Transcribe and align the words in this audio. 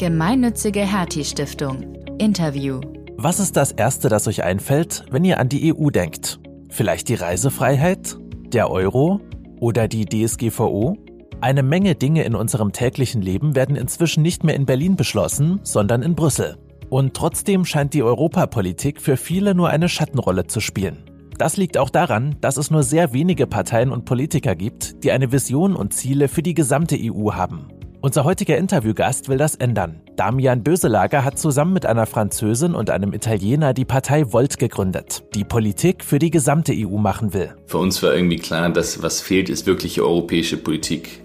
Gemeinnützige 0.00 0.80
Hertie 0.80 1.26
Stiftung. 1.26 1.94
Interview. 2.16 2.80
Was 3.18 3.38
ist 3.38 3.54
das 3.54 3.70
Erste, 3.70 4.08
das 4.08 4.26
euch 4.28 4.42
einfällt, 4.42 5.04
wenn 5.10 5.26
ihr 5.26 5.38
an 5.38 5.50
die 5.50 5.74
EU 5.74 5.90
denkt? 5.90 6.40
Vielleicht 6.70 7.10
die 7.10 7.16
Reisefreiheit? 7.16 8.16
Der 8.46 8.70
Euro? 8.70 9.20
Oder 9.58 9.88
die 9.88 10.06
DSGVO? 10.06 10.96
Eine 11.42 11.62
Menge 11.62 11.96
Dinge 11.96 12.24
in 12.24 12.34
unserem 12.34 12.72
täglichen 12.72 13.20
Leben 13.20 13.54
werden 13.54 13.76
inzwischen 13.76 14.22
nicht 14.22 14.42
mehr 14.42 14.54
in 14.54 14.64
Berlin 14.64 14.96
beschlossen, 14.96 15.60
sondern 15.64 16.00
in 16.00 16.14
Brüssel. 16.14 16.56
Und 16.88 17.12
trotzdem 17.12 17.66
scheint 17.66 17.92
die 17.92 18.02
Europapolitik 18.02 19.02
für 19.02 19.18
viele 19.18 19.54
nur 19.54 19.68
eine 19.68 19.90
Schattenrolle 19.90 20.46
zu 20.46 20.60
spielen. 20.60 21.04
Das 21.36 21.58
liegt 21.58 21.76
auch 21.76 21.90
daran, 21.90 22.36
dass 22.40 22.56
es 22.56 22.70
nur 22.70 22.84
sehr 22.84 23.12
wenige 23.12 23.46
Parteien 23.46 23.92
und 23.92 24.06
Politiker 24.06 24.54
gibt, 24.54 25.04
die 25.04 25.12
eine 25.12 25.30
Vision 25.30 25.76
und 25.76 25.92
Ziele 25.92 26.28
für 26.28 26.42
die 26.42 26.54
gesamte 26.54 26.96
EU 26.98 27.34
haben. 27.34 27.68
Unser 28.02 28.24
heutiger 28.24 28.56
Interviewgast 28.56 29.28
will 29.28 29.36
das 29.36 29.56
ändern. 29.56 30.00
Damian 30.16 30.62
Böselager 30.62 31.22
hat 31.22 31.38
zusammen 31.38 31.74
mit 31.74 31.84
einer 31.84 32.06
Französin 32.06 32.74
und 32.74 32.88
einem 32.88 33.12
Italiener 33.12 33.74
die 33.74 33.84
Partei 33.84 34.32
Volt 34.32 34.58
gegründet, 34.58 35.22
die 35.34 35.44
Politik 35.44 36.02
für 36.02 36.18
die 36.18 36.30
gesamte 36.30 36.72
EU 36.74 36.96
machen 36.96 37.34
will. 37.34 37.54
Für 37.66 37.76
uns 37.76 38.02
war 38.02 38.14
irgendwie 38.14 38.38
klar, 38.38 38.70
dass 38.70 39.02
was 39.02 39.20
fehlt, 39.20 39.50
ist 39.50 39.66
wirkliche 39.66 40.02
europäische 40.02 40.56
Politik. 40.56 41.20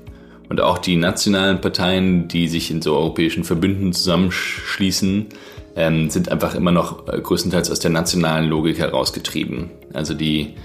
Und 0.50 0.60
auch 0.60 0.78
die 0.78 0.98
nationalen 0.98 1.62
Parteien, 1.62 2.28
die 2.28 2.50
sich 2.50 2.70
in 2.72 2.82
so 2.82 2.94
europäischen 2.98 3.46
Verbünden 3.46 3.94
zusammenschließen, 3.94 5.28
ähm, 5.78 6.10
sind 6.10 6.30
einfach 6.30 6.56
immer 6.56 6.74
noch 6.74 7.08
äh, 7.08 7.22
größtenteils 7.22 7.72
aus 7.72 7.80
der 7.80 7.92
nationalen 7.92 8.50
Logik 8.50 8.80
herausgetrieben. 8.80 9.72
Also 9.94 10.14
die 10.14 10.56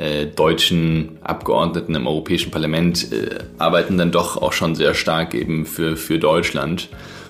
äh, 0.00 0.26
deutschen 0.26 1.18
Abgeordneten 1.22 1.94
im 1.94 2.06
Europäischen 2.06 2.50
Parlament 2.50 3.12
äh, 3.12 3.38
arbeiten 3.58 3.98
dann 3.98 4.10
doch 4.10 4.40
auch 4.40 4.52
schon 4.52 4.74
sehr 4.74 4.94
stark 4.94 5.34
eben 5.34 5.66
für, 5.66 5.96
für 5.96 6.18
Deutschland. 6.18 6.88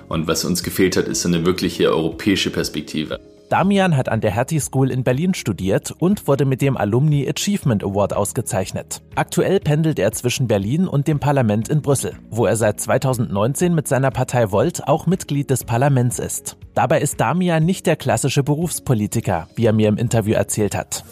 Und 0.09 0.29
was 0.29 0.45
uns 0.45 0.63
gefehlt 0.63 0.97
hat, 0.97 1.07
ist 1.07 1.27
eine 1.27 1.45
wirkliche 1.45 1.91
europäische 1.91 2.51
Perspektive. 2.51 3.19
Damian 3.49 3.97
hat 3.97 4.09
an 4.09 4.21
der 4.21 4.31
Hertie 4.31 4.61
School 4.61 4.93
in 4.93 5.03
Berlin 5.03 5.35
studiert 5.35 5.93
und 5.99 6.29
wurde 6.29 6.45
mit 6.45 6.63
dem 6.63 6.77
Alumni 6.77 7.29
Achievement 7.29 7.83
Award 7.83 8.15
ausgezeichnet. 8.15 9.03
Aktuell 9.17 9.59
pendelt 9.59 9.99
er 9.99 10.13
zwischen 10.13 10.47
Berlin 10.47 10.87
und 10.87 11.09
dem 11.09 11.19
Parlament 11.19 11.69
in 11.69 11.83
Brüssel, 11.83 12.13
wo 12.31 12.47
er 12.47 12.55
seit 12.55 12.81
2019 12.81 13.75
mit 13.75 13.89
seiner 13.89 14.13
Partei 14.13 14.53
Volt 14.53 14.87
auch 14.87 15.07
Mitglied 15.07 15.51
des 15.51 15.65
Parlaments 15.65 16.21
ist. 16.21 16.57
Dabei 16.75 17.01
ist 17.01 17.21
Damian 17.21 17.65
nicht 17.65 17.87
der 17.87 17.97
klassische 17.97 18.45
Berufspolitiker, 18.45 19.49
wie 19.57 19.67
er 19.67 19.73
mir 19.73 19.89
im 19.89 19.97
Interview 19.97 20.35
erzählt 20.35 20.77
hat. 20.77 21.03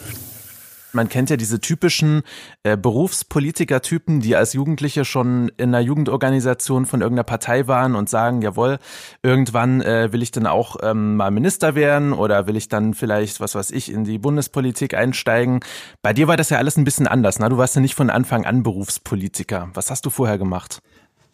Man 0.92 1.08
kennt 1.08 1.30
ja 1.30 1.36
diese 1.36 1.60
typischen 1.60 2.22
äh, 2.62 2.76
Berufspolitiker-Typen, 2.76 4.20
die 4.20 4.36
als 4.36 4.52
Jugendliche 4.54 5.04
schon 5.04 5.50
in 5.56 5.68
einer 5.74 5.80
Jugendorganisation 5.80 6.86
von 6.86 7.00
irgendeiner 7.00 7.24
Partei 7.24 7.66
waren 7.66 7.94
und 7.94 8.08
sagen, 8.08 8.42
jawohl, 8.42 8.78
irgendwann 9.22 9.80
äh, 9.82 10.12
will 10.12 10.22
ich 10.22 10.30
dann 10.30 10.46
auch 10.46 10.76
ähm, 10.82 11.16
mal 11.16 11.30
Minister 11.30 11.74
werden 11.74 12.12
oder 12.12 12.46
will 12.46 12.56
ich 12.56 12.68
dann 12.68 12.94
vielleicht, 12.94 13.40
was 13.40 13.54
weiß 13.54 13.70
ich, 13.70 13.92
in 13.92 14.04
die 14.04 14.18
Bundespolitik 14.18 14.94
einsteigen. 14.94 15.60
Bei 16.02 16.12
dir 16.12 16.28
war 16.28 16.36
das 16.36 16.50
ja 16.50 16.58
alles 16.58 16.76
ein 16.76 16.84
bisschen 16.84 17.06
anders. 17.06 17.38
Ne? 17.38 17.48
Du 17.48 17.58
warst 17.58 17.74
ja 17.74 17.80
nicht 17.80 17.94
von 17.94 18.10
Anfang 18.10 18.46
an 18.46 18.62
Berufspolitiker. 18.62 19.70
Was 19.74 19.90
hast 19.90 20.06
du 20.06 20.10
vorher 20.10 20.38
gemacht? 20.38 20.80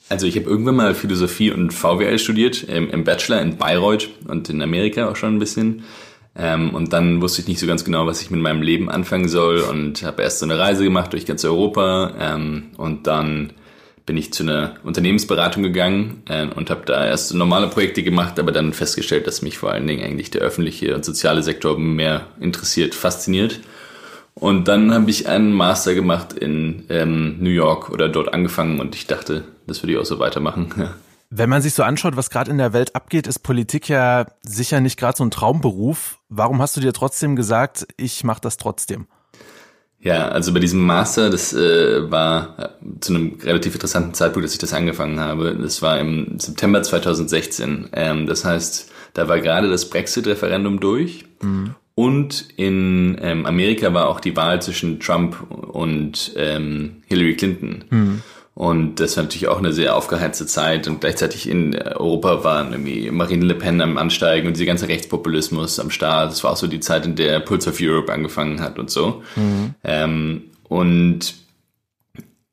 Also 0.08 0.26
ich 0.26 0.36
habe 0.36 0.46
irgendwann 0.46 0.76
mal 0.76 0.94
Philosophie 0.94 1.50
und 1.50 1.72
VWL 1.72 2.18
studiert, 2.18 2.64
im, 2.64 2.90
im 2.90 3.04
Bachelor 3.04 3.40
in 3.40 3.56
Bayreuth 3.56 4.10
und 4.28 4.50
in 4.50 4.60
Amerika 4.60 5.08
auch 5.08 5.16
schon 5.16 5.36
ein 5.36 5.38
bisschen. 5.38 5.84
Ähm, 6.36 6.74
und 6.74 6.92
dann 6.92 7.20
wusste 7.22 7.42
ich 7.42 7.48
nicht 7.48 7.60
so 7.60 7.66
ganz 7.66 7.84
genau, 7.84 8.06
was 8.06 8.20
ich 8.20 8.30
mit 8.30 8.40
meinem 8.40 8.62
Leben 8.62 8.90
anfangen 8.90 9.28
soll 9.28 9.60
und 9.60 10.02
habe 10.02 10.22
erst 10.22 10.40
so 10.40 10.46
eine 10.46 10.58
Reise 10.58 10.82
gemacht 10.82 11.12
durch 11.12 11.26
ganz 11.26 11.44
Europa 11.44 12.14
ähm, 12.18 12.70
und 12.76 13.06
dann 13.06 13.52
bin 14.06 14.16
ich 14.16 14.32
zu 14.32 14.42
einer 14.42 14.74
Unternehmensberatung 14.82 15.62
gegangen 15.62 16.22
äh, 16.28 16.46
und 16.46 16.70
habe 16.70 16.82
da 16.84 17.06
erst 17.06 17.32
normale 17.34 17.68
Projekte 17.68 18.02
gemacht, 18.02 18.38
aber 18.38 18.52
dann 18.52 18.72
festgestellt, 18.72 19.26
dass 19.26 19.42
mich 19.42 19.58
vor 19.58 19.72
allen 19.72 19.86
Dingen 19.86 20.04
eigentlich 20.04 20.30
der 20.30 20.42
öffentliche 20.42 20.94
und 20.94 21.04
soziale 21.04 21.42
Sektor 21.42 21.78
mehr 21.78 22.26
interessiert, 22.40 22.94
fasziniert. 22.94 23.60
Und 24.34 24.68
dann 24.68 24.92
habe 24.92 25.08
ich 25.10 25.28
einen 25.28 25.52
Master 25.52 25.94
gemacht 25.94 26.32
in 26.32 26.84
ähm, 26.90 27.36
New 27.38 27.50
York 27.50 27.90
oder 27.90 28.08
dort 28.08 28.34
angefangen 28.34 28.80
und 28.80 28.94
ich 28.94 29.06
dachte, 29.06 29.44
das 29.66 29.82
würde 29.82 29.92
ich 29.92 29.98
auch 29.98 30.04
so 30.04 30.18
weitermachen. 30.18 30.74
Wenn 31.30 31.50
man 31.50 31.62
sich 31.62 31.74
so 31.74 31.82
anschaut, 31.82 32.16
was 32.16 32.30
gerade 32.30 32.50
in 32.50 32.58
der 32.58 32.72
Welt 32.72 32.94
abgeht, 32.94 33.26
ist 33.26 33.40
Politik 33.40 33.88
ja 33.88 34.26
sicher 34.42 34.80
nicht 34.80 34.98
gerade 34.98 35.16
so 35.16 35.24
ein 35.24 35.30
Traumberuf. 35.30 36.20
Warum 36.28 36.60
hast 36.62 36.76
du 36.76 36.80
dir 36.80 36.92
trotzdem 36.92 37.36
gesagt, 37.36 37.86
ich 37.96 38.24
mache 38.24 38.40
das 38.40 38.56
trotzdem? 38.56 39.06
Ja, 40.04 40.28
also 40.28 40.52
bei 40.52 40.60
diesem 40.60 40.84
Master, 40.84 41.30
das 41.30 41.54
äh, 41.54 42.10
war 42.10 42.58
äh, 42.58 43.00
zu 43.00 43.14
einem 43.14 43.38
relativ 43.42 43.72
interessanten 43.72 44.12
Zeitpunkt, 44.12 44.44
dass 44.44 44.52
ich 44.52 44.58
das 44.58 44.74
angefangen 44.74 45.18
habe. 45.18 45.56
Das 45.56 45.80
war 45.80 45.98
im 45.98 46.38
September 46.38 46.82
2016. 46.82 47.88
Ähm, 47.94 48.26
das 48.26 48.44
heißt, 48.44 48.92
da 49.14 49.28
war 49.28 49.40
gerade 49.40 49.70
das 49.70 49.88
Brexit-Referendum 49.88 50.78
durch. 50.78 51.24
Mhm. 51.40 51.74
Und 51.94 52.48
in 52.56 53.16
ähm, 53.22 53.46
Amerika 53.46 53.94
war 53.94 54.08
auch 54.08 54.20
die 54.20 54.36
Wahl 54.36 54.60
zwischen 54.60 55.00
Trump 55.00 55.40
und 55.50 56.32
ähm, 56.36 57.02
Hillary 57.06 57.36
Clinton. 57.36 57.84
Mhm. 57.88 58.22
Und 58.54 59.00
das 59.00 59.16
war 59.16 59.24
natürlich 59.24 59.48
auch 59.48 59.58
eine 59.58 59.72
sehr 59.72 59.96
aufgeheizte 59.96 60.46
Zeit. 60.46 60.86
Und 60.86 61.00
gleichzeitig 61.00 61.48
in 61.48 61.74
Europa 61.76 62.44
waren 62.44 62.72
irgendwie 62.72 63.10
Marine 63.10 63.44
Le 63.46 63.54
Pen 63.54 63.80
am 63.80 63.98
Ansteigen 63.98 64.46
und 64.46 64.54
dieser 64.54 64.66
ganze 64.66 64.88
Rechtspopulismus 64.88 65.80
am 65.80 65.90
Start. 65.90 66.30
Das 66.30 66.44
war 66.44 66.52
auch 66.52 66.56
so 66.56 66.68
die 66.68 66.80
Zeit, 66.80 67.04
in 67.04 67.16
der 67.16 67.40
Pulse 67.40 67.70
of 67.70 67.78
Europe 67.80 68.12
angefangen 68.12 68.60
hat 68.60 68.78
und 68.78 68.90
so. 68.90 69.22
Mhm. 69.34 69.74
Ähm, 69.82 70.42
und 70.68 71.34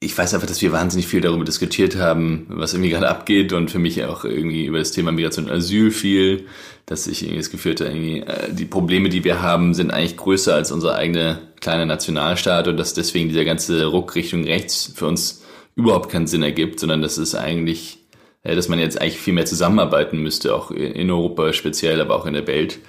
ich 0.03 0.17
weiß 0.17 0.33
einfach, 0.33 0.47
dass 0.47 0.63
wir 0.63 0.71
wahnsinnig 0.71 1.05
viel 1.05 1.21
darüber 1.21 1.45
diskutiert 1.45 1.95
haben, 1.95 2.47
was 2.49 2.73
irgendwie 2.73 2.89
gerade 2.89 3.07
abgeht 3.07 3.53
und 3.53 3.69
für 3.69 3.77
mich 3.77 4.03
auch 4.03 4.25
irgendwie 4.25 4.65
über 4.65 4.79
das 4.79 4.91
Thema 4.91 5.11
Migration 5.11 5.45
und 5.45 5.51
Asyl 5.51 5.91
viel, 5.91 6.47
dass 6.87 7.05
ich 7.05 7.21
irgendwie 7.21 7.37
das 7.37 7.51
Gefühl 7.51 7.73
hatte, 7.73 7.85
irgendwie, 7.85 8.21
äh, 8.21 8.51
die 8.51 8.65
Probleme, 8.65 9.09
die 9.09 9.23
wir 9.23 9.43
haben, 9.43 9.75
sind 9.75 9.91
eigentlich 9.91 10.17
größer 10.17 10.55
als 10.55 10.71
unser 10.71 10.95
eigener 10.95 11.39
kleiner 11.59 11.85
Nationalstaat 11.85 12.67
und 12.67 12.77
dass 12.77 12.95
deswegen 12.95 13.29
dieser 13.29 13.45
ganze 13.45 13.85
Ruck 13.85 14.15
Richtung 14.15 14.43
rechts 14.43 14.91
für 14.95 15.05
uns 15.05 15.40
überhaupt 15.75 16.09
keinen 16.09 16.27
Sinn 16.27 16.43
ergibt, 16.43 16.79
sondern 16.79 17.01
das 17.01 17.17
ist 17.17 17.35
eigentlich, 17.35 17.99
dass 18.43 18.69
man 18.69 18.79
jetzt 18.79 18.99
eigentlich 18.99 19.19
viel 19.19 19.33
mehr 19.33 19.45
zusammenarbeiten 19.45 20.21
müsste, 20.21 20.55
auch 20.55 20.71
in 20.71 21.09
Europa 21.09 21.53
speziell, 21.53 22.01
aber 22.01 22.15
auch 22.15 22.25
in 22.25 22.33
der 22.33 22.47
Welt. 22.47 22.79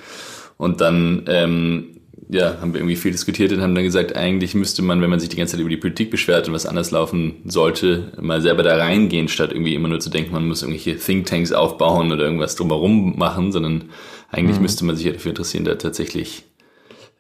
Und 0.57 0.81
dann 0.81 1.25
ähm, 1.29 2.03
ja, 2.29 2.59
haben 2.61 2.73
wir 2.73 2.81
irgendwie 2.81 2.97
viel 2.97 3.13
diskutiert 3.13 3.53
und 3.53 3.61
haben 3.61 3.75
dann 3.75 3.85
gesagt, 3.85 4.17
eigentlich 4.17 4.55
müsste 4.55 4.83
man, 4.83 5.03
wenn 5.03 5.11
man 5.11 5.21
sich 5.21 5.29
die 5.29 5.37
ganze 5.37 5.53
Zeit 5.53 5.61
über 5.61 5.69
die 5.69 5.77
Politik 5.77 6.11
beschwert 6.11 6.49
und 6.49 6.55
was 6.55 6.67
anders 6.67 6.91
laufen 6.91 7.43
sollte, 7.45 8.13
mal 8.21 8.41
selber 8.41 8.63
da 8.63 8.77
reingehen, 8.77 9.29
statt 9.29 9.53
irgendwie 9.53 9.75
immer 9.75 9.89
nur 9.89 10.01
zu 10.01 10.09
denken, 10.09 10.33
man 10.33 10.49
muss 10.49 10.63
irgendwelche 10.63 10.97
Thinktanks 10.97 11.53
aufbauen 11.53 12.11
oder 12.11 12.25
irgendwas 12.25 12.57
drumherum 12.57 13.19
machen, 13.19 13.53
sondern 13.53 13.91
eigentlich 14.31 14.57
mhm. 14.57 14.63
müsste 14.63 14.85
man 14.85 14.97
sich 14.97 15.07
ja 15.07 15.13
dafür 15.13 15.31
interessieren, 15.31 15.65
da 15.65 15.75
tatsächlich 15.75 16.45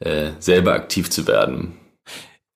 äh, 0.01 0.31
selber 0.39 0.73
aktiv 0.73 1.11
zu 1.11 1.27
werden. 1.27 1.75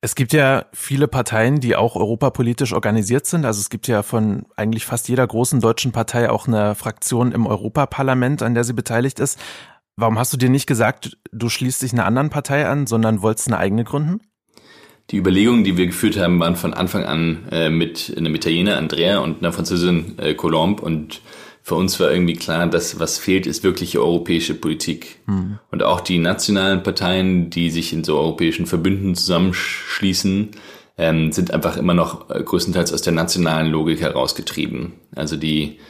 Es 0.06 0.14
gibt 0.14 0.32
ja 0.32 0.66
viele 0.72 1.08
Parteien, 1.08 1.58
die 1.58 1.74
auch 1.74 1.96
europapolitisch 1.96 2.72
organisiert 2.72 3.26
sind. 3.26 3.44
Also 3.44 3.58
es 3.58 3.70
gibt 3.70 3.88
ja 3.88 4.04
von 4.04 4.46
eigentlich 4.54 4.86
fast 4.86 5.08
jeder 5.08 5.26
großen 5.26 5.60
deutschen 5.60 5.90
Partei 5.90 6.30
auch 6.30 6.46
eine 6.46 6.76
Fraktion 6.76 7.32
im 7.32 7.44
Europaparlament, 7.44 8.40
an 8.40 8.54
der 8.54 8.62
sie 8.62 8.72
beteiligt 8.72 9.18
ist. 9.18 9.36
Warum 9.96 10.16
hast 10.16 10.32
du 10.32 10.36
dir 10.36 10.48
nicht 10.48 10.68
gesagt, 10.68 11.18
du 11.32 11.48
schließt 11.48 11.82
dich 11.82 11.92
einer 11.92 12.04
anderen 12.04 12.30
Partei 12.30 12.68
an, 12.68 12.86
sondern 12.86 13.20
wolltest 13.20 13.48
eine 13.48 13.58
eigene 13.58 13.82
gründen? 13.82 14.20
Die 15.10 15.16
Überlegungen, 15.16 15.64
die 15.64 15.76
wir 15.76 15.86
geführt 15.86 16.16
haben, 16.20 16.38
waren 16.38 16.54
von 16.54 16.72
Anfang 16.72 17.04
an 17.04 17.48
äh, 17.50 17.68
mit 17.68 18.14
einem 18.16 18.32
Italiener 18.36 18.76
Andrea 18.76 19.18
und 19.18 19.40
einer 19.40 19.52
Französin 19.52 20.20
äh, 20.20 20.34
Colombe 20.34 20.84
und 20.84 21.20
für 21.66 21.74
uns 21.74 21.98
war 21.98 22.12
irgendwie 22.12 22.34
klar, 22.34 22.68
dass 22.68 23.00
was 23.00 23.18
fehlt, 23.18 23.44
ist 23.44 23.64
wirkliche 23.64 24.00
europäische 24.00 24.54
Politik. 24.54 25.18
Mhm. 25.26 25.58
Und 25.72 25.82
auch 25.82 26.00
die 26.00 26.18
nationalen 26.18 26.84
Parteien, 26.84 27.50
die 27.50 27.70
sich 27.70 27.92
in 27.92 28.04
so 28.04 28.16
europäischen 28.16 28.66
Verbünden 28.66 29.16
zusammenschließen, 29.16 30.52
ähm, 30.96 31.32
sind 31.32 31.50
einfach 31.50 31.76
immer 31.76 31.92
noch 31.92 32.30
äh, 32.30 32.40
größtenteils 32.40 32.92
aus 32.92 33.02
der 33.02 33.14
nationalen 33.14 33.66
Logik 33.66 34.00
herausgetrieben. 34.00 34.92
Also 35.16 35.34
die 35.34 35.80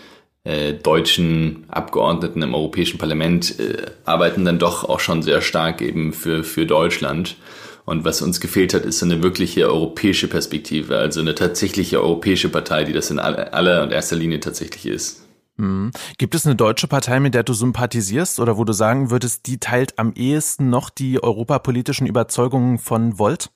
äh, 0.44 0.72
deutschen 0.72 1.66
Abgeordneten 1.68 2.40
im 2.40 2.54
Europäischen 2.54 2.96
Parlament 2.96 3.60
äh, 3.60 3.76
arbeiten 4.06 4.46
dann 4.46 4.58
doch 4.58 4.82
auch 4.82 5.00
schon 5.00 5.20
sehr 5.20 5.42
stark 5.42 5.82
eben 5.82 6.14
für, 6.14 6.42
für 6.42 6.64
Deutschland. 6.64 7.36
Und 7.84 8.06
was 8.06 8.22
uns 8.22 8.40
gefehlt 8.40 8.72
hat, 8.72 8.86
ist 8.86 9.02
eine 9.02 9.22
wirkliche 9.22 9.66
europäische 9.66 10.26
Perspektive, 10.28 10.96
also 10.96 11.20
eine 11.20 11.34
tatsächliche 11.34 12.02
europäische 12.02 12.48
Partei, 12.48 12.84
die 12.84 12.94
das 12.94 13.10
in 13.10 13.18
aller, 13.18 13.52
aller 13.52 13.82
und 13.82 13.92
erster 13.92 14.16
Linie 14.16 14.40
tatsächlich 14.40 14.86
ist. 14.86 15.25
Mhm. 15.56 15.90
Gibt 16.18 16.34
es 16.34 16.46
eine 16.46 16.56
deutsche 16.56 16.86
Partei, 16.86 17.20
mit 17.20 17.34
der 17.34 17.42
du 17.42 17.52
sympathisierst 17.52 18.40
oder 18.40 18.56
wo 18.56 18.64
du 18.64 18.72
sagen 18.72 19.10
würdest, 19.10 19.46
die 19.46 19.58
teilt 19.58 19.98
am 19.98 20.12
ehesten 20.14 20.70
noch 20.70 20.90
die 20.90 21.22
europapolitischen 21.22 22.06
Überzeugungen 22.06 22.78
von 22.78 23.18
Volt? 23.18 23.50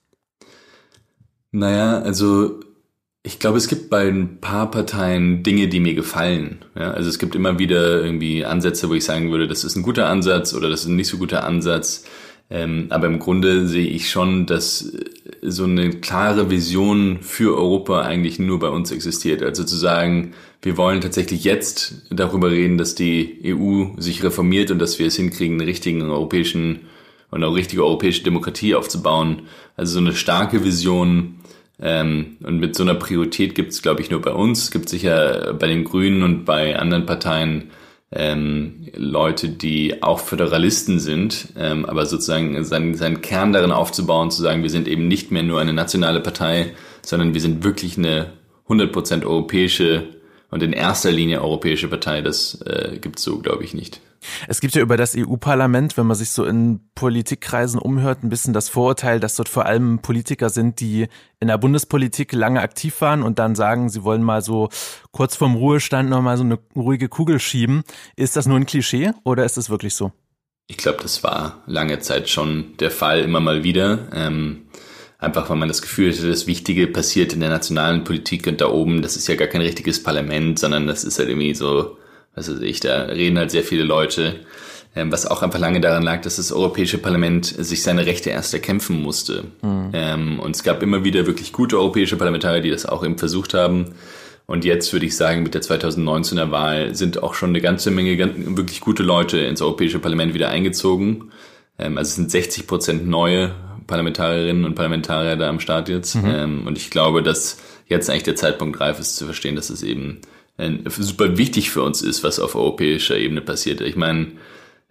Naja, 1.51 1.99
also 1.99 2.59
ich 3.23 3.39
glaube, 3.39 3.57
es 3.57 3.67
gibt 3.67 3.89
bei 3.89 4.07
ein 4.07 4.39
paar 4.41 4.71
Parteien 4.71 5.43
Dinge, 5.43 5.67
die 5.67 5.79
mir 5.79 5.93
gefallen. 5.93 6.65
Ja, 6.75 6.91
also 6.91 7.09
es 7.09 7.19
gibt 7.19 7.35
immer 7.35 7.59
wieder 7.59 8.03
irgendwie 8.03 8.45
Ansätze, 8.45 8.89
wo 8.89 8.95
ich 8.95 9.05
sagen 9.05 9.31
würde, 9.31 9.47
das 9.47 9.63
ist 9.63 9.75
ein 9.75 9.83
guter 9.83 10.07
Ansatz 10.07 10.53
oder 10.53 10.69
das 10.69 10.81
ist 10.81 10.87
ein 10.87 10.95
nicht 10.95 11.09
so 11.09 11.17
guter 11.17 11.43
Ansatz. 11.43 12.05
Ähm, 12.49 12.87
aber 12.89 13.07
im 13.07 13.19
Grunde 13.19 13.67
sehe 13.67 13.87
ich 13.87 14.09
schon, 14.09 14.45
dass 14.45 14.91
so 15.41 15.63
eine 15.63 15.89
klare 15.89 16.49
Vision 16.51 17.19
für 17.21 17.57
Europa 17.57 18.01
eigentlich 18.01 18.37
nur 18.37 18.59
bei 18.59 18.69
uns 18.69 18.91
existiert. 18.91 19.41
Also 19.41 19.63
zu 19.63 19.75
sagen, 19.75 20.33
wir 20.61 20.77
wollen 20.77 21.01
tatsächlich 21.01 21.43
jetzt 21.43 22.03
darüber 22.11 22.51
reden, 22.51 22.77
dass 22.77 22.93
die 22.93 23.39
EU 23.45 23.99
sich 23.99 24.23
reformiert 24.23 24.69
und 24.69 24.79
dass 24.79 24.99
wir 24.99 25.07
es 25.07 25.15
hinkriegen, 25.15 25.59
einen 25.59 25.67
richtigen 25.67 26.03
europäischen 26.03 26.81
und 27.31 27.43
eine 27.43 27.53
richtige 27.53 27.83
europäische 27.83 28.23
Demokratie 28.23 28.75
aufzubauen. 28.75 29.43
Also 29.75 29.93
so 29.93 29.99
eine 29.99 30.13
starke 30.13 30.63
Vision. 30.63 31.35
Ähm, 31.81 32.37
und 32.43 32.59
mit 32.59 32.75
so 32.75 32.83
einer 32.83 32.93
Priorität 32.93 33.55
gibt 33.55 33.71
es, 33.71 33.81
glaube 33.81 34.01
ich, 34.01 34.11
nur 34.11 34.21
bei 34.21 34.33
uns. 34.33 34.65
Es 34.65 34.71
gibt 34.71 34.89
sicher 34.89 35.53
bei 35.53 35.67
den 35.67 35.83
Grünen 35.83 36.21
und 36.21 36.45
bei 36.45 36.77
anderen 36.77 37.07
Parteien 37.07 37.71
ähm, 38.13 38.87
Leute, 38.93 39.49
die 39.49 40.03
auch 40.03 40.19
Föderalisten 40.19 40.99
sind, 40.99 41.49
ähm, 41.57 41.85
aber 41.85 42.05
sozusagen 42.05 42.63
seinen, 42.65 42.95
seinen 42.95 43.21
Kern 43.21 43.53
darin 43.53 43.71
aufzubauen, 43.71 44.31
zu 44.31 44.41
sagen, 44.41 44.63
wir 44.63 44.69
sind 44.69 44.87
eben 44.87 45.07
nicht 45.07 45.31
mehr 45.31 45.43
nur 45.43 45.61
eine 45.61 45.73
nationale 45.73 46.19
Partei, 46.19 46.73
sondern 47.01 47.33
wir 47.33 47.41
sind 47.41 47.63
wirklich 47.63 47.97
eine 47.97 48.33
100% 48.67 49.25
europäische 49.25 50.09
und 50.49 50.61
in 50.61 50.73
erster 50.73 51.11
Linie 51.11 51.41
europäische 51.41 51.87
Partei, 51.87 52.21
das 52.21 52.61
äh, 52.61 52.97
gibt 52.99 53.19
so, 53.19 53.39
glaube 53.39 53.63
ich, 53.63 53.73
nicht. 53.73 54.01
Es 54.47 54.61
gibt 54.61 54.75
ja 54.75 54.81
über 54.81 54.97
das 54.97 55.15
EU-Parlament, 55.15 55.97
wenn 55.97 56.05
man 56.05 56.15
sich 56.15 56.29
so 56.29 56.45
in 56.45 56.81
Politikkreisen 56.95 57.79
umhört, 57.79 58.23
ein 58.23 58.29
bisschen 58.29 58.53
das 58.53 58.69
Vorurteil, 58.69 59.19
dass 59.19 59.35
dort 59.35 59.49
vor 59.49 59.65
allem 59.65 59.99
Politiker 59.99 60.49
sind, 60.49 60.79
die 60.79 61.07
in 61.39 61.47
der 61.47 61.57
Bundespolitik 61.57 62.33
lange 62.33 62.61
aktiv 62.61 63.01
waren 63.01 63.23
und 63.23 63.39
dann 63.39 63.55
sagen, 63.55 63.89
sie 63.89 64.03
wollen 64.03 64.23
mal 64.23 64.41
so 64.41 64.69
kurz 65.11 65.35
vorm 65.35 65.55
Ruhestand 65.55 66.09
noch 66.09 66.21
mal 66.21 66.37
so 66.37 66.43
eine 66.43 66.59
ruhige 66.75 67.09
Kugel 67.09 67.39
schieben. 67.39 67.83
Ist 68.15 68.35
das 68.35 68.45
nur 68.45 68.57
ein 68.57 68.65
Klischee 68.65 69.11
oder 69.23 69.43
ist 69.43 69.57
es 69.57 69.69
wirklich 69.69 69.95
so? 69.95 70.11
Ich 70.67 70.77
glaube, 70.77 70.99
das 71.01 71.23
war 71.23 71.63
lange 71.65 71.99
Zeit 71.99 72.29
schon 72.29 72.77
der 72.79 72.91
Fall, 72.91 73.21
immer 73.21 73.39
mal 73.39 73.63
wieder. 73.63 74.07
Ähm 74.13 74.67
Einfach 75.21 75.51
weil 75.51 75.57
man 75.57 75.67
das 75.67 75.83
Gefühl 75.83 76.11
hatte, 76.11 76.27
das 76.27 76.47
Wichtige 76.47 76.87
passiert 76.87 77.31
in 77.33 77.41
der 77.41 77.51
nationalen 77.51 78.03
Politik 78.03 78.47
und 78.47 78.59
da 78.59 78.69
oben, 78.69 79.03
das 79.03 79.15
ist 79.15 79.27
ja 79.27 79.35
gar 79.35 79.47
kein 79.47 79.61
richtiges 79.61 80.01
Parlament, 80.01 80.57
sondern 80.57 80.87
das 80.87 81.03
ist 81.03 81.19
halt 81.19 81.29
irgendwie 81.29 81.53
so, 81.53 81.95
was 82.35 82.49
weiß 82.49 82.61
ich, 82.61 82.79
da 82.79 83.03
reden 83.03 83.37
halt 83.37 83.51
sehr 83.51 83.63
viele 83.63 83.83
Leute. 83.83 84.41
Ähm, 84.93 85.09
was 85.09 85.25
auch 85.25 85.41
einfach 85.41 85.59
lange 85.59 85.79
daran 85.79 86.03
lag, 86.03 86.21
dass 86.21 86.35
das 86.35 86.51
Europäische 86.51 86.97
Parlament 86.97 87.45
sich 87.45 87.81
seine 87.81 88.05
Rechte 88.05 88.29
erst 88.29 88.53
erkämpfen 88.53 89.01
musste. 89.01 89.45
Mhm. 89.61 89.89
Ähm, 89.93 90.39
und 90.39 90.53
es 90.53 90.63
gab 90.63 90.83
immer 90.83 91.05
wieder 91.05 91.25
wirklich 91.25 91.53
gute 91.53 91.77
europäische 91.77 92.17
Parlamentarier, 92.17 92.61
die 92.61 92.71
das 92.71 92.85
auch 92.85 93.03
eben 93.05 93.17
versucht 93.17 93.53
haben. 93.53 93.95
Und 94.47 94.65
jetzt 94.65 94.91
würde 94.91 95.05
ich 95.05 95.15
sagen, 95.15 95.43
mit 95.43 95.53
der 95.53 95.61
2019er 95.61 96.51
Wahl 96.51 96.93
sind 96.93 97.23
auch 97.23 97.35
schon 97.35 97.51
eine 97.51 97.61
ganze 97.61 97.89
Menge 97.89 98.17
wirklich 98.57 98.81
gute 98.81 99.01
Leute 99.01 99.39
ins 99.39 99.61
Europäische 99.61 99.99
Parlament 99.99 100.33
wieder 100.33 100.49
eingezogen. 100.49 101.31
Ähm, 101.79 101.97
also 101.97 102.09
es 102.09 102.15
sind 102.15 102.29
60 102.29 102.67
Prozent 102.67 103.07
neue 103.07 103.55
Parlamentarierinnen 103.87 104.65
und 104.65 104.75
Parlamentarier 104.75 105.37
da 105.37 105.47
am 105.47 105.61
Start 105.61 105.87
jetzt. 105.87 106.15
Mhm. 106.15 106.25
Ähm, 106.25 106.67
und 106.67 106.77
ich 106.77 106.89
glaube, 106.89 107.23
dass 107.23 107.59
jetzt 107.87 108.09
eigentlich 108.09 108.23
der 108.23 108.35
Zeitpunkt 108.35 108.79
reif 108.81 108.99
ist 108.99 109.15
zu 109.15 109.23
verstehen, 109.23 109.55
dass 109.55 109.69
es 109.69 109.83
eben 109.83 110.19
super 110.87 111.37
wichtig 111.37 111.71
für 111.71 111.83
uns 111.83 112.01
ist, 112.01 112.23
was 112.23 112.39
auf 112.39 112.55
europäischer 112.55 113.17
Ebene 113.17 113.41
passiert. 113.41 113.81
Ich 113.81 113.95
meine, 113.95 114.27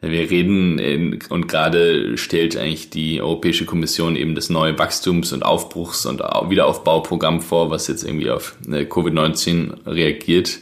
wir 0.00 0.30
reden 0.30 0.78
in, 0.78 1.18
und 1.28 1.46
gerade 1.46 2.16
stellt 2.16 2.56
eigentlich 2.56 2.88
die 2.90 3.20
Europäische 3.20 3.66
Kommission 3.66 4.16
eben 4.16 4.34
das 4.34 4.48
neue 4.48 4.78
Wachstums- 4.78 5.32
und 5.32 5.44
Aufbruchs- 5.44 6.06
und 6.06 6.20
Wiederaufbauprogramm 6.20 7.42
vor, 7.42 7.70
was 7.70 7.86
jetzt 7.86 8.04
irgendwie 8.04 8.30
auf 8.30 8.56
äh, 8.66 8.84
Covid-19 8.84 9.86
reagiert. 9.86 10.60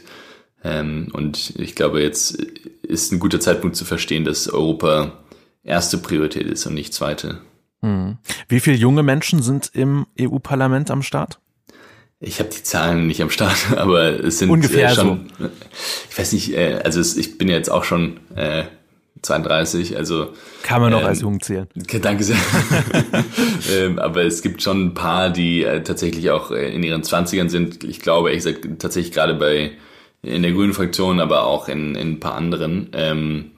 Ähm, 0.63 1.07
und 1.13 1.53
ich 1.57 1.75
glaube, 1.75 2.01
jetzt 2.01 2.35
ist 2.83 3.13
ein 3.13 3.19
guter 3.19 3.39
Zeitpunkt 3.39 3.77
zu 3.77 3.85
verstehen, 3.85 4.25
dass 4.25 4.49
Europa 4.49 5.23
erste 5.63 5.97
Priorität 5.97 6.47
ist 6.47 6.65
und 6.65 6.73
nicht 6.73 6.93
zweite. 6.93 7.39
Hm. 7.81 8.17
Wie 8.49 8.59
viele 8.59 8.75
junge 8.75 9.03
Menschen 9.03 9.41
sind 9.41 9.71
im 9.73 10.05
EU-Parlament 10.19 10.91
am 10.91 11.01
Start? 11.01 11.39
Ich 12.21 12.39
habe 12.39 12.49
die 12.49 12.63
Zahlen 12.63 13.07
nicht 13.07 13.21
am 13.21 13.29
Start, 13.29 13.57
aber 13.77 14.23
es 14.23 14.39
sind 14.39 14.49
ungefähr 14.49 14.91
äh, 14.91 14.95
schon. 14.95 15.31
So. 15.39 15.49
Ich 16.09 16.17
weiß 16.17 16.33
nicht, 16.33 16.53
äh, 16.53 16.81
also 16.83 16.99
es, 16.99 17.15
ich 17.15 17.37
bin 17.37 17.47
ja 17.47 17.55
jetzt 17.55 17.71
auch 17.71 17.83
schon 17.83 18.19
äh, 18.35 18.63
32, 19.21 19.97
also 19.97 20.33
kann 20.63 20.81
man 20.81 20.91
noch 20.91 21.01
ähm, 21.01 21.07
als 21.07 21.21
jung 21.21 21.41
zählen. 21.41 21.67
Danke 22.01 22.23
sehr. 22.23 22.37
ähm, 23.73 23.99
aber 23.99 24.23
es 24.23 24.41
gibt 24.41 24.61
schon 24.61 24.87
ein 24.87 24.93
paar, 24.93 25.29
die 25.29 25.63
äh, 25.63 25.83
tatsächlich 25.83 26.29
auch 26.31 26.51
äh, 26.51 26.73
in 26.73 26.83
ihren 26.83 27.03
20ern 27.03 27.49
sind. 27.49 27.83
Ich 27.83 27.99
glaube, 27.99 28.31
ich 28.31 28.43
sag 28.43 28.79
tatsächlich 28.79 29.13
gerade 29.13 29.33
bei 29.35 29.71
in 30.21 30.41
der 30.41 30.51
Grünen 30.51 30.73
Fraktion, 30.73 31.21
aber 31.21 31.45
auch 31.45 31.69
in, 31.69 31.95
in 31.95 32.13
ein 32.13 32.19
paar 32.19 32.35
anderen. 32.35 32.89
Ähm, 32.93 33.51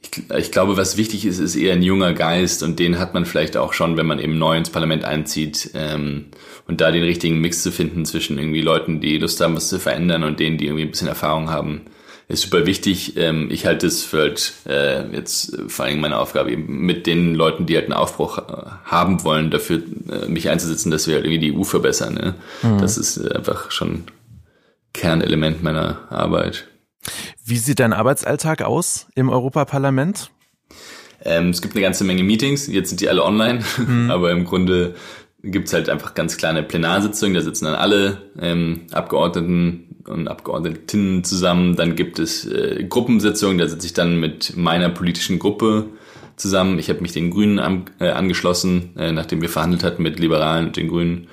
ich, 0.00 0.30
ich, 0.30 0.52
glaube, 0.52 0.76
was 0.76 0.96
wichtig 0.96 1.26
ist, 1.26 1.38
ist 1.38 1.56
eher 1.56 1.72
ein 1.72 1.82
junger 1.82 2.12
Geist 2.12 2.62
und 2.62 2.78
den 2.78 2.98
hat 2.98 3.14
man 3.14 3.24
vielleicht 3.24 3.56
auch 3.56 3.72
schon, 3.72 3.96
wenn 3.96 4.06
man 4.06 4.20
eben 4.20 4.38
neu 4.38 4.56
ins 4.56 4.70
Parlament 4.70 5.04
einzieht 5.04 5.70
ähm, 5.74 6.26
und 6.66 6.80
da 6.80 6.90
den 6.90 7.02
richtigen 7.02 7.40
Mix 7.40 7.62
zu 7.62 7.70
finden 7.70 8.04
zwischen 8.04 8.38
irgendwie 8.38 8.62
Leuten, 8.62 9.00
die 9.00 9.18
Lust 9.18 9.40
haben, 9.40 9.56
was 9.56 9.68
zu 9.68 9.78
verändern 9.78 10.24
und 10.24 10.40
denen, 10.40 10.58
die 10.58 10.66
irgendwie 10.66 10.84
ein 10.84 10.90
bisschen 10.90 11.08
Erfahrung 11.08 11.50
haben, 11.50 11.82
ist 12.28 12.42
super 12.42 12.64
wichtig. 12.66 13.16
Ähm, 13.16 13.48
ich 13.50 13.66
halte 13.66 13.86
es 13.86 14.04
für 14.04 14.20
halt 14.20 14.52
äh, 14.66 15.06
jetzt 15.14 15.58
vor 15.68 15.84
allem 15.84 16.00
meine 16.00 16.18
Aufgabe 16.18 16.52
eben 16.52 16.86
mit 16.86 17.06
den 17.06 17.34
Leuten, 17.34 17.66
die 17.66 17.76
halt 17.76 17.86
einen 17.86 17.94
Aufbruch 17.94 18.38
äh, 18.38 18.42
haben 18.84 19.24
wollen, 19.24 19.50
dafür 19.50 19.82
äh, 20.10 20.28
mich 20.28 20.48
einzusetzen, 20.48 20.90
dass 20.90 21.06
wir 21.06 21.16
halt 21.16 21.26
irgendwie 21.26 21.50
die 21.50 21.56
EU 21.56 21.64
verbessern. 21.64 22.14
Ne? 22.14 22.34
Mhm. 22.62 22.78
Das 22.78 22.96
ist 22.96 23.18
äh, 23.18 23.34
einfach 23.34 23.70
schon 23.70 24.04
Kernelement 24.94 25.62
meiner 25.62 26.10
Arbeit. 26.10 26.68
Wie 27.44 27.58
sieht 27.58 27.80
dein 27.80 27.92
Arbeitsalltag 27.92 28.62
aus 28.62 29.06
im 29.14 29.28
Europaparlament? 29.28 30.30
Ähm, 31.24 31.50
es 31.50 31.60
gibt 31.60 31.74
eine 31.74 31.82
ganze 31.82 32.04
Menge 32.04 32.22
Meetings, 32.22 32.66
jetzt 32.66 32.88
sind 32.90 33.00
die 33.00 33.08
alle 33.08 33.22
online, 33.22 33.62
mhm. 33.76 34.10
aber 34.10 34.30
im 34.30 34.44
Grunde 34.44 34.94
gibt's 35.44 35.72
halt 35.72 35.88
einfach 35.88 36.14
ganz 36.14 36.36
kleine 36.36 36.62
Plenarsitzungen, 36.62 37.34
da 37.34 37.40
sitzen 37.40 37.66
dann 37.66 37.74
alle 37.74 38.22
ähm, 38.40 38.82
Abgeordneten 38.92 39.96
und 40.06 40.28
Abgeordnetinnen 40.28 41.24
zusammen. 41.24 41.76
Dann 41.76 41.96
gibt 41.96 42.18
es 42.18 42.46
äh, 42.46 42.84
Gruppensitzungen, 42.88 43.58
da 43.58 43.68
sitze 43.68 43.86
ich 43.86 43.92
dann 43.92 44.18
mit 44.20 44.56
meiner 44.56 44.88
politischen 44.88 45.38
Gruppe 45.38 45.86
zusammen. 46.36 46.78
Ich 46.78 46.88
habe 46.88 47.00
mich 47.00 47.12
den 47.12 47.30
Grünen 47.30 47.58
an, 47.58 47.84
äh, 48.00 48.10
angeschlossen, 48.10 48.90
äh, 48.96 49.12
nachdem 49.12 49.40
wir 49.40 49.48
verhandelt 49.48 49.84
hatten 49.84 50.02
mit 50.02 50.18
Liberalen 50.18 50.66
und 50.66 50.76
den 50.76 50.88
Grünen. 50.88 51.28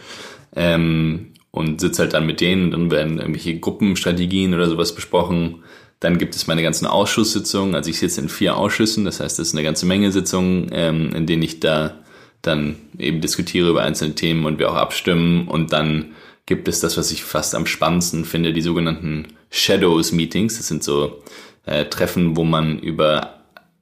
Ähm, 0.55 1.27
und 1.51 1.81
sitze 1.81 2.03
halt 2.03 2.13
dann 2.13 2.25
mit 2.25 2.39
denen 2.39 2.71
dann 2.71 2.91
werden 2.91 3.19
irgendwelche 3.19 3.59
Gruppenstrategien 3.59 4.53
oder 4.53 4.69
sowas 4.69 4.95
besprochen. 4.95 5.63
Dann 5.99 6.17
gibt 6.17 6.33
es 6.35 6.47
meine 6.47 6.63
ganzen 6.63 6.87
Ausschusssitzungen. 6.87 7.75
Also 7.75 7.89
ich 7.89 7.99
sitze 7.99 8.21
in 8.21 8.29
vier 8.29 8.55
Ausschüssen, 8.55 9.05
das 9.05 9.19
heißt, 9.19 9.37
das 9.37 9.49
ist 9.49 9.53
eine 9.53 9.63
ganze 9.63 9.85
Menge 9.85 10.11
Sitzungen, 10.11 10.69
ähm, 10.71 11.13
in 11.13 11.25
denen 11.25 11.43
ich 11.43 11.59
da 11.59 12.00
dann 12.41 12.75
eben 12.97 13.21
diskutiere 13.21 13.69
über 13.69 13.83
einzelne 13.83 14.15
Themen 14.15 14.45
und 14.45 14.59
wir 14.59 14.71
auch 14.71 14.75
abstimmen. 14.75 15.47
Und 15.47 15.73
dann 15.73 16.13
gibt 16.45 16.67
es 16.67 16.79
das, 16.79 16.97
was 16.97 17.11
ich 17.11 17.23
fast 17.23 17.55
am 17.55 17.65
spannendsten 17.65 18.25
finde, 18.25 18.53
die 18.53 18.61
sogenannten 18.61 19.27
Shadows 19.49 20.11
Meetings. 20.11 20.57
Das 20.57 20.67
sind 20.67 20.83
so 20.83 21.21
äh, 21.65 21.85
Treffen, 21.85 22.35
wo 22.35 22.43
man 22.43 22.79
über 22.79 23.40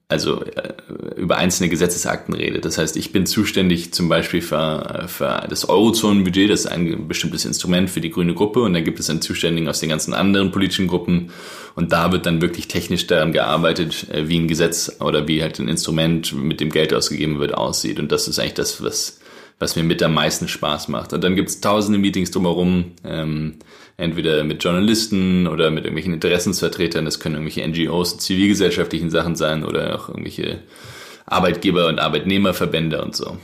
also 0.10 0.44
äh, 0.44 0.74
über 1.16 1.38
einzelne 1.38 1.70
Gesetzesakten 1.70 2.34
redet. 2.34 2.66
Das 2.66 2.80
heißt, 2.80 2.98
ich 2.98 3.12
bin 3.12 3.28
zuständig 3.28 3.94
zum 3.94 4.10
Beispiel 4.10 4.42
für, 4.42 5.06
für 5.08 5.46
das 5.48 5.70
Eurozonenbudget, 5.70 6.50
das 6.50 6.62
ist 6.62 6.66
ein 6.66 7.08
bestimmtes 7.08 7.46
Instrument 7.46 7.92
für 7.92 8.02
die 8.02 8.10
grüne 8.10 8.34
Gruppe 8.34 8.62
und 8.62 8.74
dann 8.74 8.84
gibt 8.84 9.00
es 9.00 9.10
einen 9.10 9.22
Zuständigen 9.22 9.70
aus 9.70 9.80
den 9.80 9.90
ganzen 9.90 10.16
anderen 10.16 10.50
politischen 10.50 10.88
Gruppen 10.88 11.30
und 11.76 11.92
da 11.92 12.12
wird 12.12 12.26
dann 12.26 12.42
wirklich 12.42 12.68
technisch 12.68 13.06
daran 13.06 13.32
gearbeitet, 13.32 14.10
äh, 14.10 14.28
wie 14.28 14.40
ein 14.40 14.48
Gesetz 14.48 14.98
oder 15.00 15.28
wie 15.28 15.44
halt 15.44 15.60
ein 15.60 15.70
Instrument, 15.70 16.34
mit 16.34 16.60
dem 16.60 16.72
Geld 16.72 16.92
ausgegeben 16.92 17.40
wird, 17.40 17.54
aussieht. 17.54 18.00
Und 18.00 18.12
das 18.12 18.28
ist 18.28 18.40
eigentlich 18.40 18.56
das, 18.56 18.84
was, 18.84 19.20
was 19.60 19.76
mir 19.76 19.84
mit 19.84 20.02
am 20.02 20.16
meisten 20.16 20.48
Spaß 20.48 20.88
macht. 20.88 21.14
Und 21.14 21.24
dann 21.24 21.36
gibt 21.36 21.50
es 21.50 21.62
tausende 21.62 22.00
Meetings 22.00 22.32
drumherum. 22.32 22.94
Ähm, 23.04 23.60
entweder 24.00 24.44
mit 24.44 24.64
Journalisten 24.64 25.48
oder 25.48 25.70
mit 25.70 25.84
irgendwelchen 25.84 26.14
Interessensvertretern, 26.14 27.06
das 27.06 27.20
können 27.20 27.36
irgendwelche 27.36 27.68
NGOs, 27.68 28.18
zivilgesellschaftlichen 28.18 29.10
Sachen 29.10 29.36
sein 29.36 29.64
oder 29.64 29.96
auch 29.96 30.10
irgendwelche 30.10 30.64
Arbeitgeber- 31.26 31.88
und 31.88 32.00
Arbeitnehmerverbände 32.00 33.02
und 33.02 33.16
so. 33.16 33.38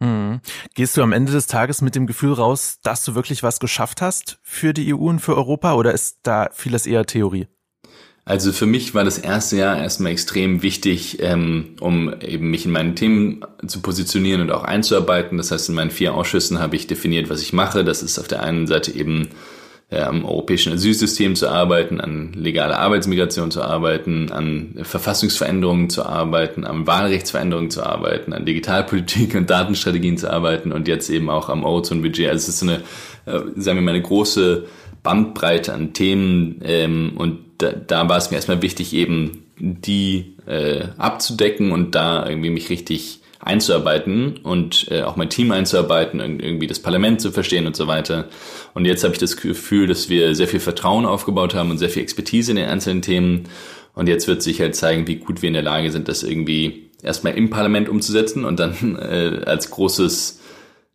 Mhm. 0.00 0.40
Gehst 0.74 0.96
du 0.96 1.02
am 1.02 1.12
Ende 1.12 1.32
des 1.32 1.46
Tages 1.46 1.80
mit 1.80 1.94
dem 1.94 2.06
Gefühl 2.06 2.32
raus, 2.32 2.78
dass 2.82 3.04
du 3.04 3.14
wirklich 3.14 3.42
was 3.42 3.60
geschafft 3.60 4.02
hast 4.02 4.38
für 4.42 4.74
die 4.74 4.94
EU 4.94 5.08
und 5.08 5.20
für 5.20 5.36
Europa 5.36 5.74
oder 5.74 5.92
ist 5.92 6.18
da 6.24 6.50
vieles 6.52 6.86
eher 6.86 7.06
Theorie? 7.06 7.46
Also 8.24 8.52
für 8.52 8.66
mich 8.66 8.94
war 8.94 9.02
das 9.02 9.18
erste 9.18 9.56
Jahr 9.56 9.78
erstmal 9.78 10.12
extrem 10.12 10.62
wichtig, 10.62 11.20
ähm, 11.20 11.74
um 11.80 12.14
eben 12.20 12.50
mich 12.50 12.64
in 12.64 12.70
meinen 12.70 12.94
Themen 12.94 13.44
zu 13.66 13.80
positionieren 13.80 14.40
und 14.40 14.52
auch 14.52 14.62
einzuarbeiten. 14.62 15.38
Das 15.38 15.50
heißt, 15.50 15.68
in 15.68 15.74
meinen 15.74 15.90
vier 15.90 16.14
Ausschüssen 16.14 16.60
habe 16.60 16.76
ich 16.76 16.86
definiert, 16.86 17.30
was 17.30 17.42
ich 17.42 17.52
mache. 17.52 17.84
Das 17.84 18.02
ist 18.02 18.20
auf 18.20 18.28
der 18.28 18.42
einen 18.42 18.68
Seite 18.68 18.92
eben 18.92 19.30
am 20.00 20.24
europäischen 20.24 20.72
Asylsystem 20.72 21.36
zu 21.36 21.48
arbeiten, 21.48 22.00
an 22.00 22.32
legale 22.34 22.78
Arbeitsmigration 22.78 23.50
zu 23.50 23.62
arbeiten, 23.62 24.32
an 24.32 24.74
Verfassungsveränderungen 24.82 25.90
zu 25.90 26.04
arbeiten, 26.04 26.64
an 26.64 26.86
Wahlrechtsveränderungen 26.86 27.70
zu 27.70 27.84
arbeiten, 27.84 28.32
an 28.32 28.44
Digitalpolitik 28.44 29.34
und 29.34 29.50
Datenstrategien 29.50 30.18
zu 30.18 30.30
arbeiten 30.32 30.72
und 30.72 30.88
jetzt 30.88 31.10
eben 31.10 31.28
auch 31.30 31.48
am 31.48 31.64
Ozone-Budget. 31.64 32.28
Also 32.28 32.36
es 32.36 32.48
ist 32.48 32.58
so 32.60 32.66
eine, 32.66 32.76
äh, 33.26 33.60
sagen 33.60 33.78
wir 33.78 33.82
mal, 33.82 33.90
eine 33.92 34.02
große 34.02 34.66
Bandbreite 35.02 35.74
an 35.74 35.92
Themen 35.92 36.60
ähm, 36.64 37.12
und 37.16 37.38
da, 37.58 37.72
da 37.72 38.08
war 38.08 38.16
es 38.16 38.30
mir 38.30 38.36
erstmal 38.36 38.62
wichtig, 38.62 38.94
eben 38.94 39.44
die 39.58 40.36
äh, 40.46 40.84
abzudecken 40.96 41.72
und 41.72 41.94
da 41.94 42.28
irgendwie 42.28 42.50
mich 42.50 42.70
richtig 42.70 43.21
einzuarbeiten 43.42 44.38
und 44.38 44.86
äh, 44.90 45.02
auch 45.02 45.16
mein 45.16 45.28
Team 45.28 45.50
einzuarbeiten, 45.50 46.20
irgendwie 46.20 46.68
das 46.68 46.78
Parlament 46.78 47.20
zu 47.20 47.32
verstehen 47.32 47.66
und 47.66 47.76
so 47.76 47.88
weiter. 47.88 48.28
Und 48.72 48.84
jetzt 48.84 49.02
habe 49.02 49.14
ich 49.14 49.18
das 49.18 49.36
Gefühl, 49.36 49.88
dass 49.88 50.08
wir 50.08 50.34
sehr 50.34 50.48
viel 50.48 50.60
Vertrauen 50.60 51.04
aufgebaut 51.04 51.54
haben 51.54 51.70
und 51.70 51.78
sehr 51.78 51.90
viel 51.90 52.02
Expertise 52.02 52.52
in 52.52 52.56
den 52.56 52.68
einzelnen 52.68 53.02
Themen. 53.02 53.48
Und 53.94 54.08
jetzt 54.08 54.28
wird 54.28 54.42
sich 54.42 54.60
halt 54.60 54.76
zeigen, 54.76 55.08
wie 55.08 55.16
gut 55.16 55.42
wir 55.42 55.48
in 55.48 55.54
der 55.54 55.62
Lage 55.62 55.90
sind, 55.90 56.08
das 56.08 56.22
irgendwie 56.22 56.90
erstmal 57.02 57.36
im 57.36 57.50
Parlament 57.50 57.88
umzusetzen 57.88 58.44
und 58.44 58.60
dann 58.60 58.96
äh, 58.96 59.42
als 59.44 59.70
großes 59.70 60.40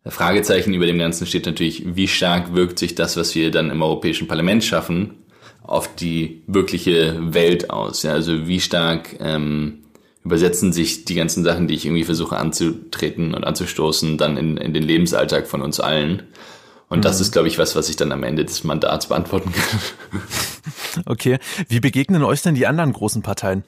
Fragezeichen 0.06 0.72
über 0.72 0.86
dem 0.86 0.98
Ganzen 0.98 1.26
steht 1.26 1.44
natürlich, 1.44 1.82
wie 1.84 2.08
stark 2.08 2.54
wirkt 2.54 2.78
sich 2.78 2.94
das, 2.94 3.18
was 3.18 3.34
wir 3.34 3.50
dann 3.50 3.70
im 3.70 3.82
Europäischen 3.82 4.26
Parlament 4.26 4.64
schaffen, 4.64 5.16
auf 5.62 5.94
die 5.94 6.44
wirkliche 6.46 7.34
Welt 7.34 7.68
aus. 7.68 8.04
Ja, 8.04 8.12
also 8.12 8.48
wie 8.48 8.58
stark 8.58 9.16
ähm, 9.20 9.80
übersetzen 10.24 10.72
sich 10.72 11.04
die 11.04 11.14
ganzen 11.14 11.44
Sachen, 11.44 11.68
die 11.68 11.74
ich 11.74 11.86
irgendwie 11.86 12.04
versuche 12.04 12.36
anzutreten 12.36 13.34
und 13.34 13.44
anzustoßen, 13.44 14.18
dann 14.18 14.36
in, 14.36 14.56
in 14.56 14.74
den 14.74 14.82
Lebensalltag 14.82 15.46
von 15.46 15.62
uns 15.62 15.80
allen. 15.80 16.24
Und 16.88 16.98
mhm. 16.98 17.02
das 17.02 17.20
ist, 17.20 17.32
glaube 17.32 17.48
ich, 17.48 17.58
was, 17.58 17.76
was 17.76 17.88
ich 17.88 17.96
dann 17.96 18.12
am 18.12 18.22
Ende 18.22 18.44
des 18.44 18.64
Mandats 18.64 19.08
beantworten 19.08 19.52
kann. 19.52 19.80
Okay. 21.06 21.38
Wie 21.68 21.78
begegnen 21.78 22.24
euch 22.24 22.42
denn 22.42 22.56
die 22.56 22.66
anderen 22.66 22.92
großen 22.92 23.22
Parteien? 23.22 23.62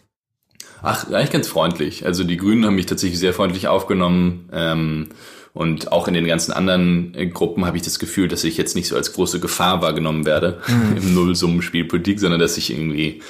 Ach, 0.82 1.06
eigentlich 1.06 1.30
ganz 1.30 1.46
freundlich. 1.46 2.04
Also 2.04 2.24
die 2.24 2.36
Grünen 2.36 2.64
haben 2.64 2.74
mich 2.74 2.86
tatsächlich 2.86 3.20
sehr 3.20 3.32
freundlich 3.32 3.68
aufgenommen. 3.68 4.48
Ähm, 4.52 5.08
und 5.52 5.92
auch 5.92 6.08
in 6.08 6.14
den 6.14 6.26
ganzen 6.26 6.52
anderen 6.52 7.14
äh, 7.14 7.26
Gruppen 7.26 7.66
habe 7.66 7.76
ich 7.76 7.82
das 7.82 7.98
Gefühl, 7.98 8.28
dass 8.28 8.44
ich 8.44 8.56
jetzt 8.56 8.74
nicht 8.74 8.88
so 8.88 8.96
als 8.96 9.12
große 9.12 9.40
Gefahr 9.40 9.82
wahrgenommen 9.82 10.24
werde 10.24 10.60
mhm. 10.66 10.96
im 11.02 11.14
Nullsummenspiel 11.14 11.84
Politik, 11.84 12.20
sondern 12.20 12.40
dass 12.40 12.56
ich 12.56 12.70
irgendwie 12.70 13.22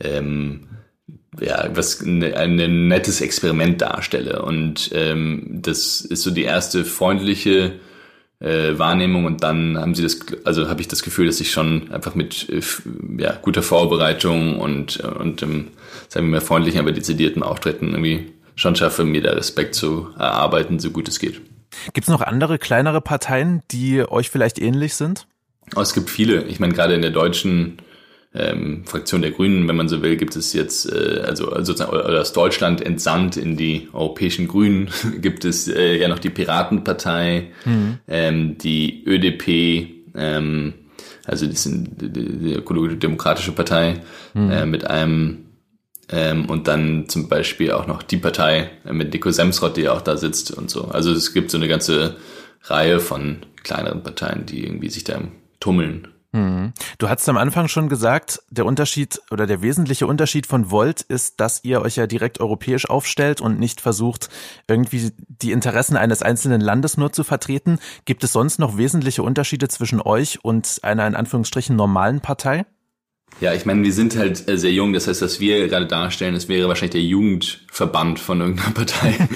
ähm, 0.00 0.68
ja, 1.40 1.68
was 1.74 2.02
ne, 2.02 2.36
ein 2.36 2.56
ne, 2.56 2.68
nettes 2.68 3.20
Experiment 3.20 3.80
darstelle. 3.80 4.42
Und 4.42 4.90
ähm, 4.92 5.60
das 5.62 6.00
ist 6.00 6.22
so 6.22 6.30
die 6.30 6.44
erste 6.44 6.84
freundliche 6.84 7.72
äh, 8.40 8.78
Wahrnehmung 8.78 9.24
und 9.24 9.42
dann 9.42 9.78
haben 9.78 9.94
sie 9.94 10.02
das, 10.02 10.20
also 10.44 10.68
habe 10.68 10.80
ich 10.80 10.88
das 10.88 11.02
Gefühl, 11.02 11.26
dass 11.26 11.40
ich 11.40 11.50
schon 11.50 11.90
einfach 11.92 12.14
mit 12.14 12.48
äh, 12.50 12.60
ja, 13.18 13.38
guter 13.40 13.62
Vorbereitung 13.62 14.58
und, 14.60 14.98
und 15.00 15.42
ähm, 15.42 15.68
sagen 16.08 16.26
wir 16.26 16.32
mal 16.32 16.40
freundlichen, 16.40 16.80
aber 16.80 16.92
dezidierten 16.92 17.42
Auftritten 17.42 17.90
irgendwie 17.90 18.32
schon 18.56 18.76
schaffe, 18.76 19.04
mir 19.04 19.22
da 19.22 19.32
Respekt 19.32 19.74
zu 19.74 20.10
erarbeiten, 20.18 20.78
so 20.78 20.90
gut 20.90 21.08
es 21.08 21.18
geht. 21.18 21.40
Gibt 21.92 22.06
es 22.06 22.12
noch 22.12 22.20
andere 22.20 22.58
kleinere 22.58 23.00
Parteien, 23.00 23.62
die 23.70 24.08
euch 24.08 24.30
vielleicht 24.30 24.60
ähnlich 24.60 24.94
sind? 24.94 25.26
Oh, 25.74 25.80
es 25.80 25.94
gibt 25.94 26.10
viele. 26.10 26.44
Ich 26.44 26.60
meine, 26.60 26.72
gerade 26.72 26.94
in 26.94 27.02
der 27.02 27.10
deutschen 27.10 27.78
ähm, 28.34 28.82
Fraktion 28.84 29.22
der 29.22 29.30
Grünen, 29.30 29.68
wenn 29.68 29.76
man 29.76 29.88
so 29.88 30.02
will, 30.02 30.16
gibt 30.16 30.34
es 30.34 30.52
jetzt, 30.52 30.90
äh, 30.90 31.22
also 31.24 31.50
sozusagen 31.62 31.92
aus 31.92 32.32
Deutschland 32.32 32.80
entsandt 32.80 33.36
in 33.36 33.56
die 33.56 33.88
europäischen 33.92 34.48
Grünen, 34.48 34.90
gibt 35.20 35.44
es 35.44 35.68
äh, 35.68 35.96
ja 35.96 36.08
noch 36.08 36.18
die 36.18 36.30
Piratenpartei, 36.30 37.52
mhm. 37.64 37.98
ähm, 38.08 38.58
die 38.58 39.04
ÖDP, 39.06 39.88
ähm, 40.16 40.74
also 41.24 41.46
die, 41.46 41.56
sind, 41.56 42.00
die, 42.00 42.10
die 42.12 42.54
Ökologische 42.54 42.96
Demokratische 42.96 43.52
Partei 43.52 44.00
mhm. 44.34 44.50
äh, 44.50 44.66
mit 44.66 44.84
einem 44.86 45.44
ähm, 46.10 46.46
und 46.46 46.68
dann 46.68 47.08
zum 47.08 47.28
Beispiel 47.28 47.70
auch 47.70 47.86
noch 47.86 48.02
die 48.02 48.18
Partei 48.18 48.70
mit 48.90 49.12
Nico 49.12 49.30
Semsrott, 49.30 49.76
die 49.76 49.88
auch 49.88 50.02
da 50.02 50.16
sitzt 50.16 50.50
und 50.50 50.70
so. 50.70 50.88
Also 50.88 51.12
es 51.12 51.32
gibt 51.32 51.50
so 51.50 51.56
eine 51.56 51.68
ganze 51.68 52.16
Reihe 52.64 53.00
von 53.00 53.38
kleineren 53.62 54.02
Parteien, 54.02 54.44
die 54.44 54.64
irgendwie 54.64 54.90
sich 54.90 55.04
da 55.04 55.20
tummeln. 55.60 56.08
Mhm. 56.34 56.72
Du 56.98 57.08
hast 57.08 57.28
am 57.28 57.36
Anfang 57.36 57.68
schon 57.68 57.88
gesagt, 57.88 58.42
der 58.50 58.66
Unterschied 58.66 59.20
oder 59.30 59.46
der 59.46 59.62
wesentliche 59.62 60.08
Unterschied 60.08 60.48
von 60.48 60.68
Volt 60.68 61.00
ist, 61.00 61.38
dass 61.38 61.62
ihr 61.62 61.80
euch 61.80 61.94
ja 61.94 62.08
direkt 62.08 62.40
europäisch 62.40 62.90
aufstellt 62.90 63.40
und 63.40 63.60
nicht 63.60 63.80
versucht, 63.80 64.30
irgendwie 64.66 65.12
die 65.28 65.52
Interessen 65.52 65.96
eines 65.96 66.22
einzelnen 66.22 66.60
Landes 66.60 66.96
nur 66.96 67.12
zu 67.12 67.22
vertreten. 67.22 67.78
Gibt 68.04 68.24
es 68.24 68.32
sonst 68.32 68.58
noch 68.58 68.76
wesentliche 68.76 69.22
Unterschiede 69.22 69.68
zwischen 69.68 70.00
euch 70.00 70.44
und 70.44 70.80
einer 70.82 71.06
in 71.06 71.14
Anführungsstrichen 71.14 71.76
normalen 71.76 72.20
Partei? 72.20 72.66
Ja, 73.40 73.52
ich 73.52 73.64
meine, 73.64 73.82
wir 73.82 73.92
sind 73.92 74.16
halt 74.16 74.48
äh, 74.48 74.56
sehr 74.56 74.72
jung. 74.72 74.92
Das 74.92 75.08
heißt, 75.08 75.22
was 75.22 75.40
wir 75.40 75.68
gerade 75.68 75.86
darstellen, 75.86 76.34
das 76.34 76.48
wäre 76.48 76.68
wahrscheinlich 76.68 76.92
der 76.92 77.02
Jugendverband 77.02 78.18
von 78.18 78.40
irgendeiner 78.40 78.70
Partei. 78.74 79.28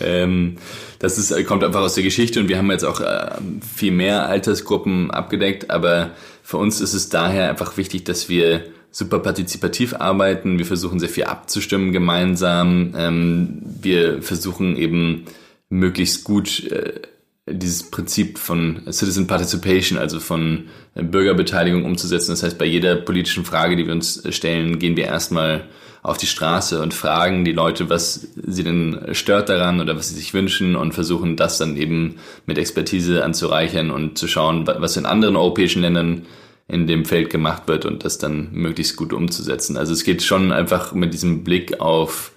ähm, 0.00 0.56
das 0.98 1.18
ist, 1.18 1.46
kommt 1.46 1.64
einfach 1.64 1.80
aus 1.80 1.94
der 1.94 2.04
Geschichte 2.04 2.40
und 2.40 2.48
wir 2.48 2.58
haben 2.58 2.70
jetzt 2.70 2.84
auch 2.84 3.00
äh, 3.00 3.30
viel 3.74 3.92
mehr 3.92 4.26
Altersgruppen 4.26 5.10
abgedeckt. 5.10 5.70
Aber 5.70 6.10
für 6.46 6.58
uns 6.58 6.80
ist 6.80 6.94
es 6.94 7.08
daher 7.08 7.50
einfach 7.50 7.76
wichtig, 7.76 8.04
dass 8.04 8.28
wir 8.28 8.66
super 8.92 9.18
partizipativ 9.18 9.94
arbeiten. 9.94 10.58
Wir 10.58 10.64
versuchen 10.64 11.00
sehr 11.00 11.08
viel 11.08 11.24
abzustimmen 11.24 11.90
gemeinsam. 11.90 12.94
Ähm, 12.96 13.62
wir 13.82 14.22
versuchen 14.22 14.76
eben 14.76 15.24
möglichst 15.70 16.22
gut 16.22 16.70
äh, 16.70 17.00
dieses 17.48 17.90
Prinzip 17.90 18.38
von 18.38 18.82
Citizen 18.90 19.26
Participation, 19.26 19.98
also 19.98 20.18
von 20.18 20.64
Bürgerbeteiligung 20.94 21.84
umzusetzen. 21.84 22.32
Das 22.32 22.42
heißt, 22.42 22.58
bei 22.58 22.64
jeder 22.64 22.96
politischen 22.96 23.44
Frage, 23.44 23.76
die 23.76 23.86
wir 23.86 23.92
uns 23.92 24.22
stellen, 24.34 24.78
gehen 24.78 24.96
wir 24.96 25.04
erstmal 25.04 25.64
auf 26.02 26.18
die 26.18 26.26
Straße 26.26 26.80
und 26.80 26.94
fragen 26.94 27.44
die 27.44 27.52
Leute, 27.52 27.90
was 27.90 28.28
sie 28.36 28.62
denn 28.62 29.00
stört 29.12 29.48
daran 29.48 29.80
oder 29.80 29.96
was 29.96 30.08
sie 30.08 30.14
sich 30.14 30.34
wünschen 30.34 30.76
und 30.76 30.92
versuchen 30.94 31.36
das 31.36 31.58
dann 31.58 31.76
eben 31.76 32.16
mit 32.46 32.58
Expertise 32.58 33.24
anzureichern 33.24 33.90
und 33.90 34.16
zu 34.16 34.28
schauen, 34.28 34.66
was 34.66 34.96
in 34.96 35.06
anderen 35.06 35.36
europäischen 35.36 35.82
Ländern 35.82 36.22
in 36.68 36.86
dem 36.86 37.04
Feld 37.04 37.30
gemacht 37.30 37.62
wird 37.66 37.84
und 37.84 38.04
das 38.04 38.18
dann 38.18 38.48
möglichst 38.52 38.96
gut 38.96 39.12
umzusetzen. 39.12 39.76
Also 39.76 39.92
es 39.92 40.04
geht 40.04 40.22
schon 40.22 40.52
einfach 40.52 40.92
mit 40.94 41.12
diesem 41.12 41.44
Blick 41.44 41.80
auf 41.80 42.32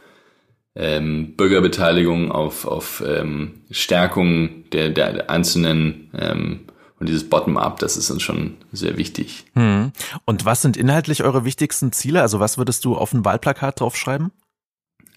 ähm, 0.80 1.36
Bürgerbeteiligung, 1.36 2.32
auf, 2.32 2.66
auf 2.66 3.04
ähm, 3.06 3.62
Stärkung 3.70 4.70
der, 4.72 4.90
der 4.90 5.30
einzelnen 5.30 6.10
ähm, 6.18 6.62
und 7.00 7.08
dieses 7.08 7.30
Bottom-up, 7.30 7.80
das 7.80 7.96
ist 7.96 8.12
uns 8.12 8.22
schon 8.22 8.58
sehr 8.74 8.98
wichtig. 8.98 9.46
Hm. 9.54 9.92
Und 10.26 10.46
was 10.46 10.62
sind 10.62 10.76
inhaltlich 10.76 11.24
eure 11.24 11.46
wichtigsten 11.46 11.94
Ziele? 11.94 12.22
Also 12.22 12.42
was 12.42 12.58
würdest 12.58 12.84
du 12.84 12.96
auf 12.96 13.14
ein 13.14 13.24
Wahlplakat 13.24 13.80
draufschreiben? 13.80 14.32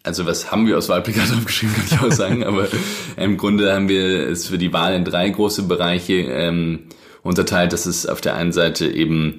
Also 0.05 0.27
was 0.27 0.53
haben 0.53 0.67
wir 0.67 0.79
aus 0.79 0.89
Wahlplakat 0.89 1.33
aufgeschrieben, 1.37 1.75
kann 1.75 1.85
ich 1.87 2.01
auch 2.01 2.13
sagen. 2.13 2.45
Aber 2.45 2.69
im 3.17 3.37
Grunde 3.37 3.73
haben 3.73 3.89
wir 3.89 4.29
es 4.29 4.47
für 4.47 4.59
die 4.59 4.73
Wahl 4.73 4.95
in 4.95 5.05
drei 5.05 5.29
große 5.29 5.65
Bereiche 5.65 6.15
ähm, 6.15 6.89
unterteilt. 7.23 7.73
Das 7.73 7.87
ist 7.87 8.07
auf 8.07 8.21
der 8.21 8.35
einen 8.35 8.53
Seite 8.53 8.87
eben 8.87 9.39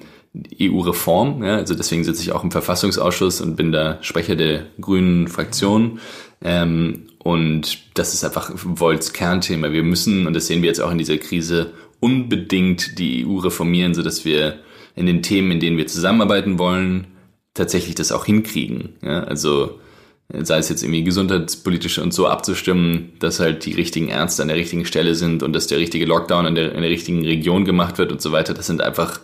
EU-Reform. 0.60 1.44
Ja, 1.44 1.56
also 1.56 1.74
deswegen 1.74 2.04
sitze 2.04 2.22
ich 2.22 2.32
auch 2.32 2.42
im 2.42 2.50
Verfassungsausschuss 2.50 3.40
und 3.40 3.56
bin 3.56 3.72
da 3.72 3.98
Sprecher 4.02 4.36
der 4.36 4.66
grünen 4.80 5.28
Fraktion. 5.28 6.00
Ähm, 6.42 7.06
und 7.18 7.78
das 7.94 8.14
ist 8.14 8.24
einfach 8.24 8.50
Volts 8.54 9.12
Kernthema. 9.12 9.72
Wir 9.72 9.82
müssen, 9.82 10.26
und 10.26 10.34
das 10.34 10.46
sehen 10.46 10.62
wir 10.62 10.68
jetzt 10.68 10.80
auch 10.80 10.90
in 10.90 10.98
dieser 10.98 11.18
Krise, 11.18 11.72
unbedingt 12.00 12.98
die 12.98 13.24
EU 13.26 13.38
reformieren, 13.38 13.94
so 13.94 14.02
dass 14.02 14.24
wir 14.24 14.58
in 14.96 15.06
den 15.06 15.22
Themen, 15.22 15.52
in 15.52 15.60
denen 15.60 15.78
wir 15.78 15.86
zusammenarbeiten 15.86 16.58
wollen, 16.58 17.06
tatsächlich 17.54 17.94
das 17.94 18.12
auch 18.12 18.26
hinkriegen. 18.26 18.90
Ja, 19.02 19.24
also 19.24 19.78
sei 20.32 20.58
es 20.58 20.68
jetzt 20.68 20.82
irgendwie 20.82 21.04
gesundheitspolitisch 21.04 21.98
und 21.98 22.14
so 22.14 22.26
abzustimmen, 22.26 23.12
dass 23.18 23.40
halt 23.40 23.64
die 23.66 23.72
richtigen 23.72 24.08
Ärzte 24.08 24.42
an 24.42 24.48
der 24.48 24.56
richtigen 24.56 24.86
Stelle 24.86 25.14
sind 25.14 25.42
und 25.42 25.52
dass 25.52 25.66
der 25.66 25.78
richtige 25.78 26.06
Lockdown 26.06 26.46
in 26.46 26.54
der, 26.54 26.72
in 26.72 26.80
der 26.80 26.90
richtigen 26.90 27.24
Region 27.24 27.64
gemacht 27.64 27.98
wird 27.98 28.10
und 28.10 28.22
so 28.22 28.32
weiter. 28.32 28.54
Das 28.54 28.66
sind 28.66 28.80
einfach 28.80 29.20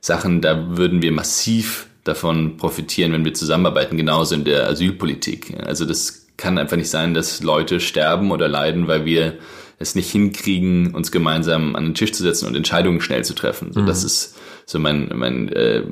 Sachen, 0.00 0.40
da 0.40 0.76
würden 0.76 1.02
wir 1.02 1.12
massiv 1.12 1.86
davon 2.04 2.56
profitieren, 2.56 3.12
wenn 3.12 3.24
wir 3.24 3.34
zusammenarbeiten, 3.34 3.96
genauso 3.96 4.34
in 4.34 4.44
der 4.44 4.68
Asylpolitik. 4.68 5.54
Also 5.66 5.86
das 5.86 6.26
kann 6.36 6.58
einfach 6.58 6.76
nicht 6.76 6.90
sein, 6.90 7.14
dass 7.14 7.42
Leute 7.42 7.80
sterben 7.80 8.30
oder 8.30 8.48
leiden, 8.48 8.86
weil 8.86 9.04
wir 9.04 9.38
es 9.78 9.94
nicht 9.94 10.10
hinkriegen, 10.10 10.94
uns 10.94 11.10
gemeinsam 11.10 11.74
an 11.74 11.84
den 11.84 11.94
Tisch 11.94 12.12
zu 12.12 12.22
setzen 12.22 12.46
und 12.46 12.54
Entscheidungen 12.54 13.00
schnell 13.00 13.24
zu 13.24 13.34
treffen. 13.34 13.72
So, 13.72 13.80
mhm. 13.80 13.86
Das 13.86 14.04
ist 14.04 14.36
so 14.66 14.78
mein, 14.78 15.10
mein 15.14 15.48
äh, 15.50 15.82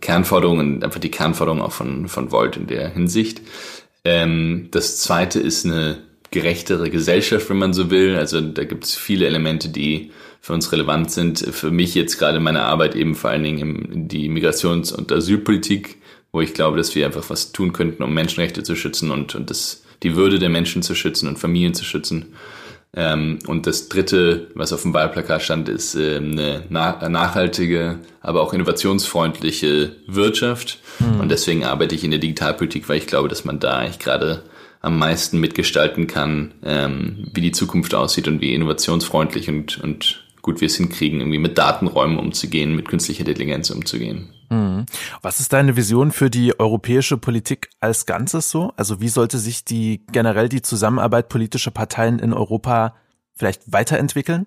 Kernforderung 0.00 0.58
und 0.58 0.84
einfach 0.84 1.00
die 1.00 1.10
Kernforderung 1.10 1.60
auch 1.60 1.72
von, 1.72 2.08
von 2.08 2.32
Volt 2.32 2.56
in 2.56 2.66
der 2.66 2.88
Hinsicht. 2.88 3.40
Ähm, 4.04 4.68
das 4.70 4.98
zweite 4.98 5.40
ist 5.40 5.64
eine 5.64 5.98
gerechtere 6.30 6.90
Gesellschaft, 6.90 7.48
wenn 7.50 7.58
man 7.58 7.72
so 7.72 7.90
will. 7.90 8.16
Also 8.16 8.40
da 8.40 8.64
gibt 8.64 8.84
es 8.84 8.94
viele 8.94 9.26
Elemente, 9.26 9.68
die 9.68 10.10
für 10.40 10.52
uns 10.52 10.72
relevant 10.72 11.10
sind. 11.10 11.40
Für 11.40 11.70
mich 11.70 11.94
jetzt 11.94 12.18
gerade 12.18 12.40
meine 12.40 12.62
Arbeit 12.62 12.94
eben 12.94 13.14
vor 13.14 13.30
allen 13.30 13.42
Dingen 13.42 13.92
in 13.92 14.08
die 14.08 14.28
Migrations- 14.28 14.92
und 14.92 15.10
Asylpolitik, 15.10 15.96
wo 16.32 16.40
ich 16.40 16.54
glaube, 16.54 16.76
dass 16.76 16.94
wir 16.94 17.06
einfach 17.06 17.28
was 17.30 17.52
tun 17.52 17.72
könnten, 17.72 18.02
um 18.02 18.12
Menschenrechte 18.12 18.62
zu 18.62 18.76
schützen 18.76 19.10
und, 19.10 19.34
und 19.34 19.50
das, 19.50 19.84
die 20.02 20.16
Würde 20.16 20.38
der 20.38 20.50
Menschen 20.50 20.82
zu 20.82 20.94
schützen 20.94 21.28
und 21.28 21.38
Familien 21.38 21.74
zu 21.74 21.84
schützen. 21.84 22.34
Ähm, 22.94 23.38
und 23.46 23.66
das 23.66 23.88
dritte, 23.88 24.50
was 24.54 24.72
auf 24.72 24.82
dem 24.82 24.94
Wahlplakat 24.94 25.42
stand, 25.42 25.68
ist 25.68 25.94
äh, 25.94 26.16
eine 26.16 26.64
na 26.70 27.08
nachhaltige, 27.08 27.98
aber 28.20 28.42
auch 28.42 28.54
innovationsfreundliche 28.54 29.96
Wirtschaft. 30.06 30.78
Mhm. 30.98 31.20
Und 31.20 31.28
deswegen 31.30 31.64
arbeite 31.64 31.94
ich 31.94 32.04
in 32.04 32.10
der 32.10 32.20
Digitalpolitik, 32.20 32.88
weil 32.88 32.98
ich 32.98 33.06
glaube, 33.06 33.28
dass 33.28 33.44
man 33.44 33.60
da 33.60 33.76
eigentlich 33.78 33.98
gerade 33.98 34.42
am 34.80 34.98
meisten 34.98 35.38
mitgestalten 35.38 36.06
kann, 36.06 36.54
ähm, 36.64 37.28
wie 37.34 37.40
die 37.40 37.52
Zukunft 37.52 37.94
aussieht 37.94 38.28
und 38.28 38.40
wie 38.40 38.54
innovationsfreundlich 38.54 39.48
und, 39.48 39.78
und 39.82 40.24
gut 40.48 40.62
wir 40.62 40.66
es 40.66 40.76
hinkriegen, 40.76 41.20
irgendwie 41.20 41.38
mit 41.38 41.58
Datenräumen 41.58 42.18
umzugehen, 42.18 42.74
mit 42.74 42.88
künstlicher 42.88 43.20
Intelligenz 43.20 43.68
umzugehen. 43.68 44.32
Mhm. 44.48 44.86
Was 45.20 45.40
ist 45.40 45.52
deine 45.52 45.76
Vision 45.76 46.10
für 46.10 46.30
die 46.30 46.58
europäische 46.58 47.18
Politik 47.18 47.68
als 47.80 48.06
Ganzes 48.06 48.50
so? 48.50 48.72
Also 48.76 48.98
wie 49.02 49.08
sollte 49.08 49.36
sich 49.36 49.66
die 49.66 50.06
generell 50.10 50.48
die 50.48 50.62
Zusammenarbeit 50.62 51.28
politischer 51.28 51.70
Parteien 51.70 52.18
in 52.18 52.32
Europa 52.32 52.94
vielleicht 53.34 53.70
weiterentwickeln? 53.70 54.46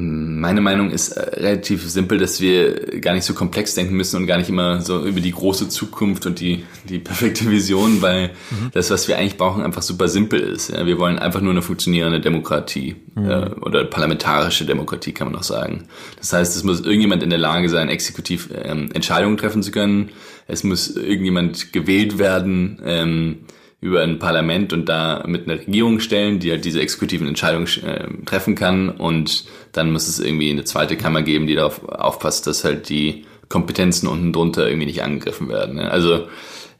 Meine 0.00 0.60
Meinung 0.60 0.90
ist 0.90 1.08
äh, 1.08 1.40
relativ 1.40 1.90
simpel, 1.90 2.18
dass 2.18 2.40
wir 2.40 3.00
gar 3.00 3.14
nicht 3.14 3.24
so 3.24 3.34
komplex 3.34 3.74
denken 3.74 3.96
müssen 3.96 4.14
und 4.16 4.28
gar 4.28 4.38
nicht 4.38 4.48
immer 4.48 4.80
so 4.80 5.04
über 5.04 5.20
die 5.20 5.32
große 5.32 5.68
Zukunft 5.68 6.24
und 6.24 6.38
die, 6.38 6.64
die 6.88 7.00
perfekte 7.00 7.50
Vision, 7.50 8.00
weil 8.00 8.30
mhm. 8.50 8.70
das, 8.72 8.92
was 8.92 9.08
wir 9.08 9.18
eigentlich 9.18 9.36
brauchen, 9.36 9.60
einfach 9.60 9.82
super 9.82 10.06
simpel 10.06 10.38
ist. 10.38 10.70
Ja, 10.70 10.86
wir 10.86 11.00
wollen 11.00 11.18
einfach 11.18 11.40
nur 11.40 11.50
eine 11.50 11.62
funktionierende 11.62 12.20
Demokratie 12.20 12.94
mhm. 13.16 13.28
äh, 13.28 13.50
oder 13.60 13.86
parlamentarische 13.86 14.64
Demokratie, 14.64 15.10
kann 15.10 15.32
man 15.32 15.36
auch 15.36 15.42
sagen. 15.42 15.88
Das 16.16 16.32
heißt, 16.32 16.54
es 16.54 16.62
muss 16.62 16.80
irgendjemand 16.80 17.24
in 17.24 17.30
der 17.30 17.40
Lage 17.40 17.68
sein, 17.68 17.88
exekutiv 17.88 18.50
ähm, 18.54 18.90
Entscheidungen 18.94 19.36
treffen 19.36 19.64
zu 19.64 19.72
können. 19.72 20.10
Es 20.46 20.62
muss 20.62 20.94
irgendjemand 20.94 21.72
gewählt 21.72 22.18
werden. 22.18 22.80
Ähm, 22.84 23.38
über 23.80 24.02
ein 24.02 24.18
Parlament 24.18 24.72
und 24.72 24.88
da 24.88 25.22
mit 25.26 25.48
einer 25.48 25.60
Regierung 25.60 26.00
stellen, 26.00 26.40
die 26.40 26.50
halt 26.50 26.64
diese 26.64 26.80
exekutiven 26.80 27.28
Entscheidungen 27.28 27.68
äh, 27.84 28.08
treffen 28.24 28.54
kann 28.54 28.88
und 28.90 29.44
dann 29.72 29.92
muss 29.92 30.08
es 30.08 30.18
irgendwie 30.18 30.50
eine 30.50 30.64
zweite 30.64 30.96
Kammer 30.96 31.22
geben, 31.22 31.46
die 31.46 31.54
darauf 31.54 31.88
aufpasst, 31.88 32.46
dass 32.46 32.64
halt 32.64 32.88
die 32.88 33.24
Kompetenzen 33.48 34.08
unten 34.08 34.32
drunter 34.32 34.66
irgendwie 34.66 34.86
nicht 34.86 35.02
angegriffen 35.02 35.48
werden. 35.48 35.76
Ne? 35.76 35.90
Also 35.90 36.26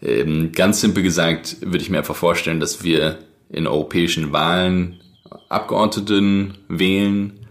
ähm, 0.02 0.52
ganz 0.52 0.80
simpel 0.80 1.02
gesagt 1.02 1.58
würde 1.60 1.78
ich 1.78 1.90
mir 1.90 1.98
einfach 1.98 2.16
vorstellen, 2.16 2.60
dass 2.60 2.82
wir 2.82 3.18
in 3.48 3.66
europäischen 3.66 4.32
Wahlen 4.32 5.00
Abgeordneten 5.48 6.58
wählen, 6.68 7.46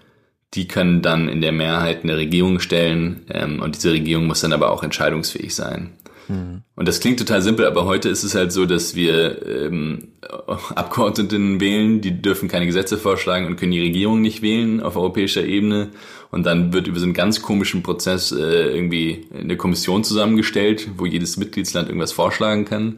die 0.54 0.68
können 0.68 1.02
dann 1.02 1.30
in 1.30 1.42
der 1.42 1.52
Mehrheit 1.52 2.04
eine 2.04 2.18
Regierung 2.18 2.60
stellen 2.60 3.26
ähm, 3.30 3.62
und 3.62 3.76
diese 3.76 3.92
Regierung 3.92 4.28
muss 4.28 4.42
dann 4.42 4.54
aber 4.54 4.72
auch 4.72 4.84
entscheidungsfähig 4.84 5.56
sein. 5.56 5.92
Und 6.76 6.88
das 6.88 7.00
klingt 7.00 7.20
total 7.20 7.42
simpel, 7.42 7.66
aber 7.66 7.86
heute 7.86 8.10
ist 8.10 8.24
es 8.24 8.36
halt 8.36 8.52
so, 8.52 8.66
dass 8.66 8.96
wir 8.96 9.46
ähm, 9.46 10.10
Abgeordneten 10.76 11.60
wählen, 11.60 12.02
die 12.02 12.22
dürfen 12.22 12.50
keine 12.50 12.66
Gesetze 12.66 12.98
vorschlagen 12.98 13.46
und 13.46 13.56
können 13.58 13.72
die 13.72 13.82
Regierung 13.82 14.22
nicht 14.22 14.42
wählen 14.42 14.82
auf 14.82 14.96
europäischer 14.98 15.46
Ebene. 15.46 15.90
Und 16.30 16.46
dann 16.46 16.74
wird 16.74 16.88
über 16.88 17.00
so 17.00 17.06
einen 17.06 17.14
ganz 17.14 17.42
komischen 17.42 17.84
Prozess 17.84 18.32
äh, 18.32 18.76
irgendwie 18.76 19.28
eine 19.34 19.56
Kommission 19.56 20.04
zusammengestellt, 20.04 20.90
wo 20.98 21.06
jedes 21.06 21.38
Mitgliedsland 21.38 21.88
irgendwas 21.88 22.12
vorschlagen 22.12 22.66
kann. 22.66 22.98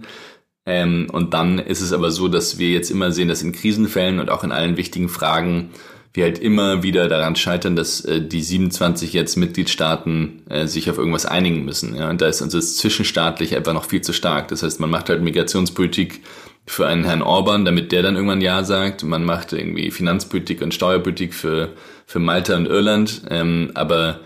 Ähm, 0.65 1.07
und 1.11 1.33
dann 1.33 1.59
ist 1.59 1.81
es 1.81 1.93
aber 1.93 2.11
so, 2.11 2.27
dass 2.27 2.57
wir 2.57 2.69
jetzt 2.69 2.89
immer 2.89 3.11
sehen, 3.11 3.27
dass 3.27 3.43
in 3.43 3.51
Krisenfällen 3.51 4.19
und 4.19 4.29
auch 4.29 4.43
in 4.43 4.51
allen 4.51 4.77
wichtigen 4.77 5.09
Fragen 5.09 5.69
wir 6.13 6.23
halt 6.23 6.39
immer 6.39 6.81
wieder 6.81 7.07
daran 7.07 7.35
scheitern, 7.35 7.75
dass 7.75 8.01
äh, 8.01 8.21
die 8.21 8.41
27 8.41 9.13
jetzt 9.13 9.35
Mitgliedstaaten 9.35 10.43
äh, 10.49 10.65
sich 10.67 10.89
auf 10.89 10.97
irgendwas 10.97 11.25
einigen 11.25 11.65
müssen. 11.65 11.95
Ja? 11.95 12.09
Und 12.09 12.21
da 12.21 12.27
ist 12.27 12.41
also 12.41 12.57
das 12.57 12.77
zwischenstaatlich 12.77 13.55
einfach 13.55 13.73
noch 13.73 13.85
viel 13.85 14.01
zu 14.01 14.13
stark. 14.13 14.47
Das 14.47 14.63
heißt, 14.63 14.79
man 14.79 14.89
macht 14.89 15.09
halt 15.09 15.21
Migrationspolitik 15.21 16.21
für 16.65 16.87
einen 16.87 17.03
Herrn 17.03 17.21
Orban, 17.21 17.65
damit 17.65 17.91
der 17.91 18.01
dann 18.01 18.15
irgendwann 18.15 18.41
Ja 18.41 18.63
sagt. 18.63 19.03
Man 19.03 19.23
macht 19.23 19.53
irgendwie 19.53 19.91
Finanzpolitik 19.91 20.61
und 20.61 20.73
Steuerpolitik 20.73 21.33
für, 21.33 21.73
für 22.05 22.19
Malta 22.19 22.55
und 22.55 22.67
Irland. 22.67 23.21
Ähm, 23.29 23.71
aber 23.75 24.19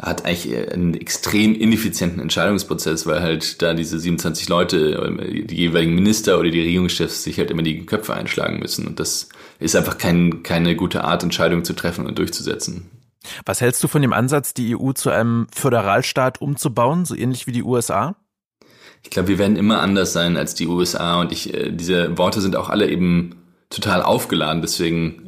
hat 0.00 0.24
eigentlich 0.24 0.72
einen 0.72 0.94
extrem 0.94 1.54
ineffizienten 1.54 2.20
Entscheidungsprozess, 2.20 3.06
weil 3.06 3.20
halt 3.20 3.60
da 3.60 3.74
diese 3.74 3.98
27 3.98 4.48
Leute, 4.48 5.44
die 5.46 5.56
jeweiligen 5.56 5.94
Minister 5.94 6.38
oder 6.38 6.50
die 6.50 6.60
Regierungschefs 6.60 7.22
sich 7.22 7.38
halt 7.38 7.50
immer 7.50 7.62
die 7.62 7.84
Köpfe 7.84 8.14
einschlagen 8.14 8.58
müssen. 8.60 8.86
Und 8.86 8.98
das 8.98 9.28
ist 9.58 9.76
einfach 9.76 9.98
kein, 9.98 10.42
keine 10.42 10.74
gute 10.74 11.04
Art, 11.04 11.22
Entscheidungen 11.22 11.64
zu 11.64 11.74
treffen 11.74 12.06
und 12.06 12.18
durchzusetzen. 12.18 12.90
Was 13.44 13.60
hältst 13.60 13.84
du 13.84 13.88
von 13.88 14.00
dem 14.00 14.14
Ansatz, 14.14 14.54
die 14.54 14.74
EU 14.74 14.92
zu 14.92 15.10
einem 15.10 15.46
Föderalstaat 15.52 16.40
umzubauen, 16.40 17.04
so 17.04 17.14
ähnlich 17.14 17.46
wie 17.46 17.52
die 17.52 17.62
USA? 17.62 18.16
Ich 19.02 19.10
glaube, 19.10 19.28
wir 19.28 19.38
werden 19.38 19.56
immer 19.56 19.80
anders 19.80 20.12
sein 20.12 20.36
als 20.36 20.54
die 20.54 20.66
USA 20.66 21.20
und 21.20 21.32
ich, 21.32 21.54
äh, 21.54 21.70
diese 21.70 22.16
Worte 22.18 22.40
sind 22.40 22.56
auch 22.56 22.68
alle 22.70 22.88
eben 22.88 23.39
total 23.70 24.02
aufgeladen. 24.02 24.60
Deswegen 24.60 25.22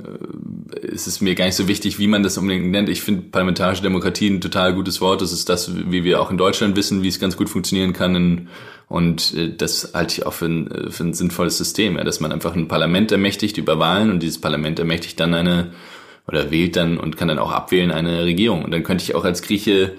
äh, 0.74 0.86
ist 0.86 1.06
es 1.06 1.20
mir 1.20 1.34
gar 1.34 1.46
nicht 1.46 1.54
so 1.54 1.68
wichtig, 1.68 1.98
wie 1.98 2.08
man 2.08 2.22
das 2.22 2.36
unbedingt 2.36 2.70
nennt. 2.70 2.88
Ich 2.88 3.00
finde 3.00 3.22
parlamentarische 3.22 3.82
Demokratie 3.82 4.28
ein 4.28 4.40
total 4.40 4.74
gutes 4.74 5.00
Wort. 5.00 5.22
Das 5.22 5.32
ist 5.32 5.48
das, 5.48 5.74
wie 5.74 6.04
wir 6.04 6.20
auch 6.20 6.30
in 6.30 6.36
Deutschland 6.36 6.76
wissen, 6.76 7.02
wie 7.02 7.08
es 7.08 7.20
ganz 7.20 7.36
gut 7.36 7.48
funktionieren 7.48 7.92
kann. 7.92 8.48
Und 8.88 9.34
äh, 9.34 9.54
das 9.56 9.92
halte 9.94 10.18
ich 10.18 10.26
auch 10.26 10.32
für 10.32 10.46
ein, 10.46 10.70
äh, 10.70 10.90
für 10.90 11.04
ein 11.04 11.14
sinnvolles 11.14 11.56
System, 11.56 11.96
ja, 11.96 12.04
dass 12.04 12.20
man 12.20 12.32
einfach 12.32 12.54
ein 12.54 12.68
Parlament 12.68 13.12
ermächtigt 13.12 13.56
über 13.58 13.78
Wahlen 13.78 14.10
und 14.10 14.20
dieses 14.20 14.40
Parlament 14.40 14.78
ermächtigt 14.80 15.18
dann 15.20 15.34
eine 15.34 15.72
oder 16.26 16.50
wählt 16.50 16.76
dann 16.76 16.98
und 16.98 17.16
kann 17.16 17.28
dann 17.28 17.38
auch 17.38 17.52
abwählen 17.52 17.90
eine 17.90 18.24
Regierung. 18.24 18.64
Und 18.64 18.72
dann 18.72 18.82
könnte 18.82 19.04
ich 19.04 19.14
auch 19.14 19.24
als 19.24 19.42
Grieche 19.42 19.94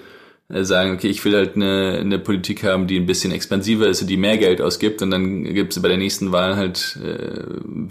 sagen, 0.48 0.92
okay, 0.92 1.08
ich 1.08 1.24
will 1.24 1.34
halt 1.34 1.56
eine, 1.56 1.98
eine 2.00 2.18
Politik 2.18 2.64
haben, 2.64 2.86
die 2.86 2.98
ein 2.98 3.06
bisschen 3.06 3.32
expansiver 3.32 3.86
ist 3.86 4.02
und 4.02 4.08
die 4.08 4.18
mehr 4.18 4.36
Geld 4.36 4.60
ausgibt 4.60 5.00
und 5.00 5.10
dann 5.10 5.44
gibt 5.44 5.74
es 5.74 5.80
bei 5.80 5.88
der 5.88 5.96
nächsten 5.96 6.32
Wahl 6.32 6.56
halt, 6.56 6.98
äh, 7.02 7.44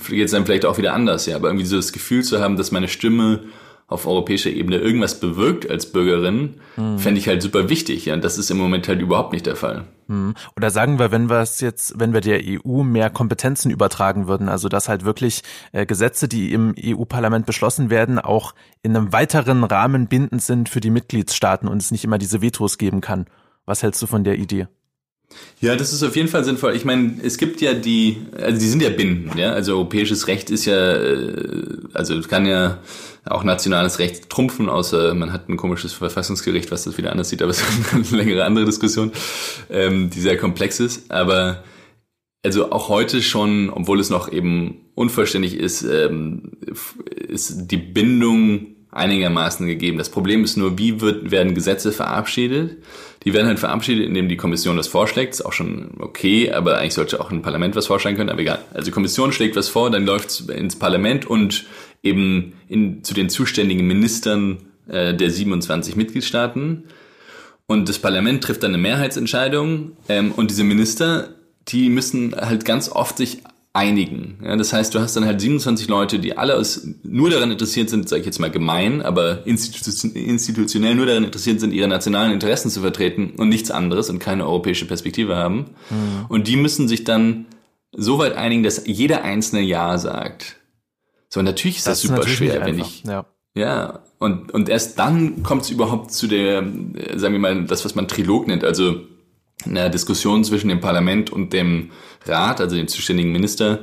geht 0.09 0.25
es 0.25 0.31
dann 0.31 0.45
vielleicht 0.45 0.65
auch 0.65 0.77
wieder 0.77 0.93
anders, 0.93 1.25
ja. 1.25 1.35
Aber 1.35 1.49
irgendwie 1.49 1.65
so 1.65 1.77
das 1.77 1.91
Gefühl 1.91 2.23
zu 2.23 2.39
haben, 2.39 2.55
dass 2.55 2.71
meine 2.71 2.87
Stimme 2.87 3.45
auf 3.87 4.07
europäischer 4.07 4.49
Ebene 4.49 4.77
irgendwas 4.77 5.19
bewirkt 5.19 5.69
als 5.69 5.91
Bürgerin, 5.91 6.55
mhm. 6.77 6.99
fände 6.99 7.19
ich 7.19 7.27
halt 7.27 7.41
super 7.41 7.69
wichtig. 7.69 8.05
Ja, 8.05 8.13
und 8.13 8.23
das 8.23 8.37
ist 8.37 8.49
im 8.49 8.57
Moment 8.57 8.87
halt 8.87 9.01
überhaupt 9.01 9.33
nicht 9.33 9.45
der 9.45 9.55
Fall. 9.55 9.85
Mhm. 10.07 10.33
Oder 10.55 10.71
sagen 10.71 10.99
wir, 10.99 11.11
wenn 11.11 11.29
wir 11.29 11.41
es 11.41 11.59
jetzt, 11.61 11.99
wenn 11.99 12.13
wir 12.13 12.21
der 12.21 12.41
EU 12.43 12.83
mehr 12.83 13.09
Kompetenzen 13.09 13.71
übertragen 13.71 14.27
würden, 14.27 14.49
also 14.49 14.69
dass 14.69 14.89
halt 14.89 15.05
wirklich 15.05 15.43
äh, 15.71 15.85
Gesetze, 15.85 16.27
die 16.27 16.53
im 16.53 16.73
EU-Parlament 16.77 17.45
beschlossen 17.45 17.89
werden, 17.89 18.19
auch 18.19 18.53
in 18.81 18.95
einem 18.95 19.13
weiteren 19.13 19.63
Rahmen 19.63 20.07
bindend 20.07 20.41
sind 20.41 20.69
für 20.69 20.79
die 20.79 20.89
Mitgliedstaaten 20.89 21.67
und 21.67 21.81
es 21.81 21.91
nicht 21.91 22.03
immer 22.03 22.17
diese 22.17 22.41
Vetos 22.41 22.77
geben 22.77 23.01
kann. 23.01 23.25
Was 23.65 23.83
hältst 23.83 24.01
du 24.01 24.07
von 24.07 24.23
der 24.23 24.37
Idee? 24.37 24.67
Ja, 25.61 25.75
das 25.75 25.93
ist 25.93 26.03
auf 26.03 26.15
jeden 26.15 26.27
Fall 26.27 26.43
sinnvoll. 26.43 26.75
Ich 26.75 26.85
meine, 26.85 27.15
es 27.23 27.37
gibt 27.37 27.61
ja 27.61 27.73
die, 27.73 28.17
also 28.37 28.59
die 28.59 28.67
sind 28.67 28.81
ja 28.81 28.89
bindend, 28.89 29.35
ja. 29.35 29.53
Also 29.53 29.73
europäisches 29.73 30.27
Recht 30.27 30.49
ist 30.49 30.65
ja, 30.65 30.93
äh, 30.93 31.77
also 31.93 32.19
kann 32.21 32.45
ja 32.45 32.79
auch 33.25 33.43
nationales 33.43 33.99
Recht 33.99 34.29
trumpfen, 34.29 34.69
außer 34.69 35.13
man 35.13 35.31
hat 35.31 35.47
ein 35.47 35.57
komisches 35.57 35.93
Verfassungsgericht, 35.93 36.71
was 36.71 36.83
das 36.83 36.97
wieder 36.97 37.11
anders 37.11 37.29
sieht, 37.29 37.41
aber 37.41 37.51
es 37.51 37.61
ist 37.61 37.93
eine 37.93 38.23
längere 38.23 38.43
andere 38.43 38.65
Diskussion, 38.65 39.11
ähm, 39.69 40.09
die 40.09 40.19
sehr 40.19 40.37
komplex 40.37 40.79
ist. 40.79 41.09
Aber 41.11 41.63
also 42.43 42.71
auch 42.71 42.89
heute 42.89 43.21
schon, 43.21 43.69
obwohl 43.69 43.99
es 43.99 44.09
noch 44.09 44.31
eben 44.31 44.81
unvollständig 44.95 45.55
ist, 45.57 45.83
ähm, 45.83 46.51
ist 47.27 47.71
die 47.71 47.77
Bindung 47.77 48.75
einigermaßen 48.91 49.65
gegeben. 49.65 49.97
Das 49.97 50.09
Problem 50.09 50.43
ist 50.43 50.57
nur, 50.57 50.77
wie 50.77 51.01
wird, 51.01 51.31
werden 51.31 51.55
Gesetze 51.55 51.91
verabschiedet? 51.91 52.77
Die 53.23 53.33
werden 53.33 53.47
halt 53.47 53.59
verabschiedet, 53.59 54.05
indem 54.05 54.29
die 54.29 54.37
Kommission 54.37 54.77
das 54.77 54.87
vorschlägt. 54.87 55.33
Ist 55.33 55.45
auch 55.45 55.53
schon 55.53 55.91
okay, 55.99 56.51
aber 56.51 56.77
eigentlich 56.77 56.93
sollte 56.93 57.19
auch 57.19 57.31
ein 57.31 57.41
Parlament 57.41 57.75
was 57.75 57.87
vorschlagen 57.87 58.17
können, 58.17 58.29
aber 58.29 58.41
egal. 58.41 58.59
Also 58.73 58.85
die 58.85 58.91
Kommission 58.91 59.31
schlägt 59.31 59.55
was 59.55 59.69
vor, 59.69 59.89
dann 59.89 60.05
läuft 60.05 60.29
es 60.29 60.41
ins 60.41 60.77
Parlament 60.77 61.25
und 61.25 61.65
eben 62.03 62.53
in, 62.67 63.03
zu 63.03 63.13
den 63.13 63.29
zuständigen 63.29 63.87
Ministern 63.87 64.57
äh, 64.87 65.13
der 65.13 65.31
27 65.31 65.95
Mitgliedstaaten. 65.95 66.83
Und 67.65 67.89
das 67.89 67.97
Parlament 67.99 68.43
trifft 68.43 68.63
dann 68.63 68.71
eine 68.71 68.81
Mehrheitsentscheidung 68.81 69.93
ähm, 70.09 70.31
und 70.33 70.51
diese 70.51 70.65
Minister, 70.65 71.29
die 71.69 71.89
müssen 71.89 72.35
halt 72.35 72.65
ganz 72.65 72.89
oft 72.89 73.17
sich 73.17 73.39
einigen. 73.71 74.37
Ja, 74.43 74.55
das 74.55 74.71
heißt, 74.71 74.93
du 74.93 74.99
hast 74.99 75.15
dann 75.15 75.25
halt 75.25 75.41
27 75.41 75.87
Leute, 75.87 76.19
die 76.19 76.37
alle 76.37 76.55
aus, 76.55 76.87
nur 77.01 77.31
daran 77.31 77.49
interessiert 77.49 77.89
sind, 77.89 78.07
sage 78.07 78.19
ich 78.19 78.25
jetzt 78.25 78.39
mal 78.39 78.51
gemein, 78.51 79.01
aber 79.01 79.47
institutionell 79.47 80.93
nur 80.93 81.07
daran 81.07 81.23
interessiert 81.23 81.59
sind, 81.59 81.73
ihre 81.73 81.87
nationalen 81.87 82.33
Interessen 82.33 82.69
zu 82.69 82.81
vertreten 82.81 83.33
und 83.37 83.49
nichts 83.49 83.71
anderes 83.71 84.11
und 84.11 84.19
keine 84.19 84.45
europäische 84.45 84.85
Perspektive 84.85 85.37
haben. 85.37 85.71
Mhm. 85.89 86.25
Und 86.29 86.47
die 86.47 86.55
müssen 86.55 86.87
sich 86.87 87.03
dann 87.03 87.47
so 87.91 88.19
weit 88.19 88.35
einigen, 88.35 88.61
dass 88.61 88.83
jeder 88.85 89.23
einzelne 89.23 89.61
Ja 89.61 89.97
sagt. 89.97 90.57
So, 91.33 91.41
natürlich 91.41 91.77
ist 91.77 91.87
das, 91.87 92.03
das 92.03 92.09
super 92.11 92.27
ist 92.27 92.29
schwer, 92.29 92.63
wenn 92.63 92.77
ich. 92.77 93.03
Ja. 93.05 93.25
ja. 93.55 94.03
Und, 94.19 94.53
und 94.53 94.69
erst 94.69 94.99
dann 94.99 95.41
kommt 95.41 95.63
es 95.63 95.71
überhaupt 95.71 96.11
zu 96.11 96.27
der, 96.27 96.59
äh, 96.59 97.17
sagen 97.17 97.33
wir 97.33 97.39
mal, 97.39 97.65
das, 97.65 97.83
was 97.83 97.95
man 97.95 98.07
Trilog 98.07 98.45
nennt, 98.45 98.63
also 98.63 99.01
einer 99.65 99.89
Diskussion 99.89 100.43
zwischen 100.43 100.67
dem 100.67 100.79
Parlament 100.79 101.31
und 101.31 101.51
dem 101.51 101.89
Rat, 102.27 102.61
also 102.61 102.75
dem 102.75 102.87
zuständigen 102.87 103.31
Minister, 103.31 103.79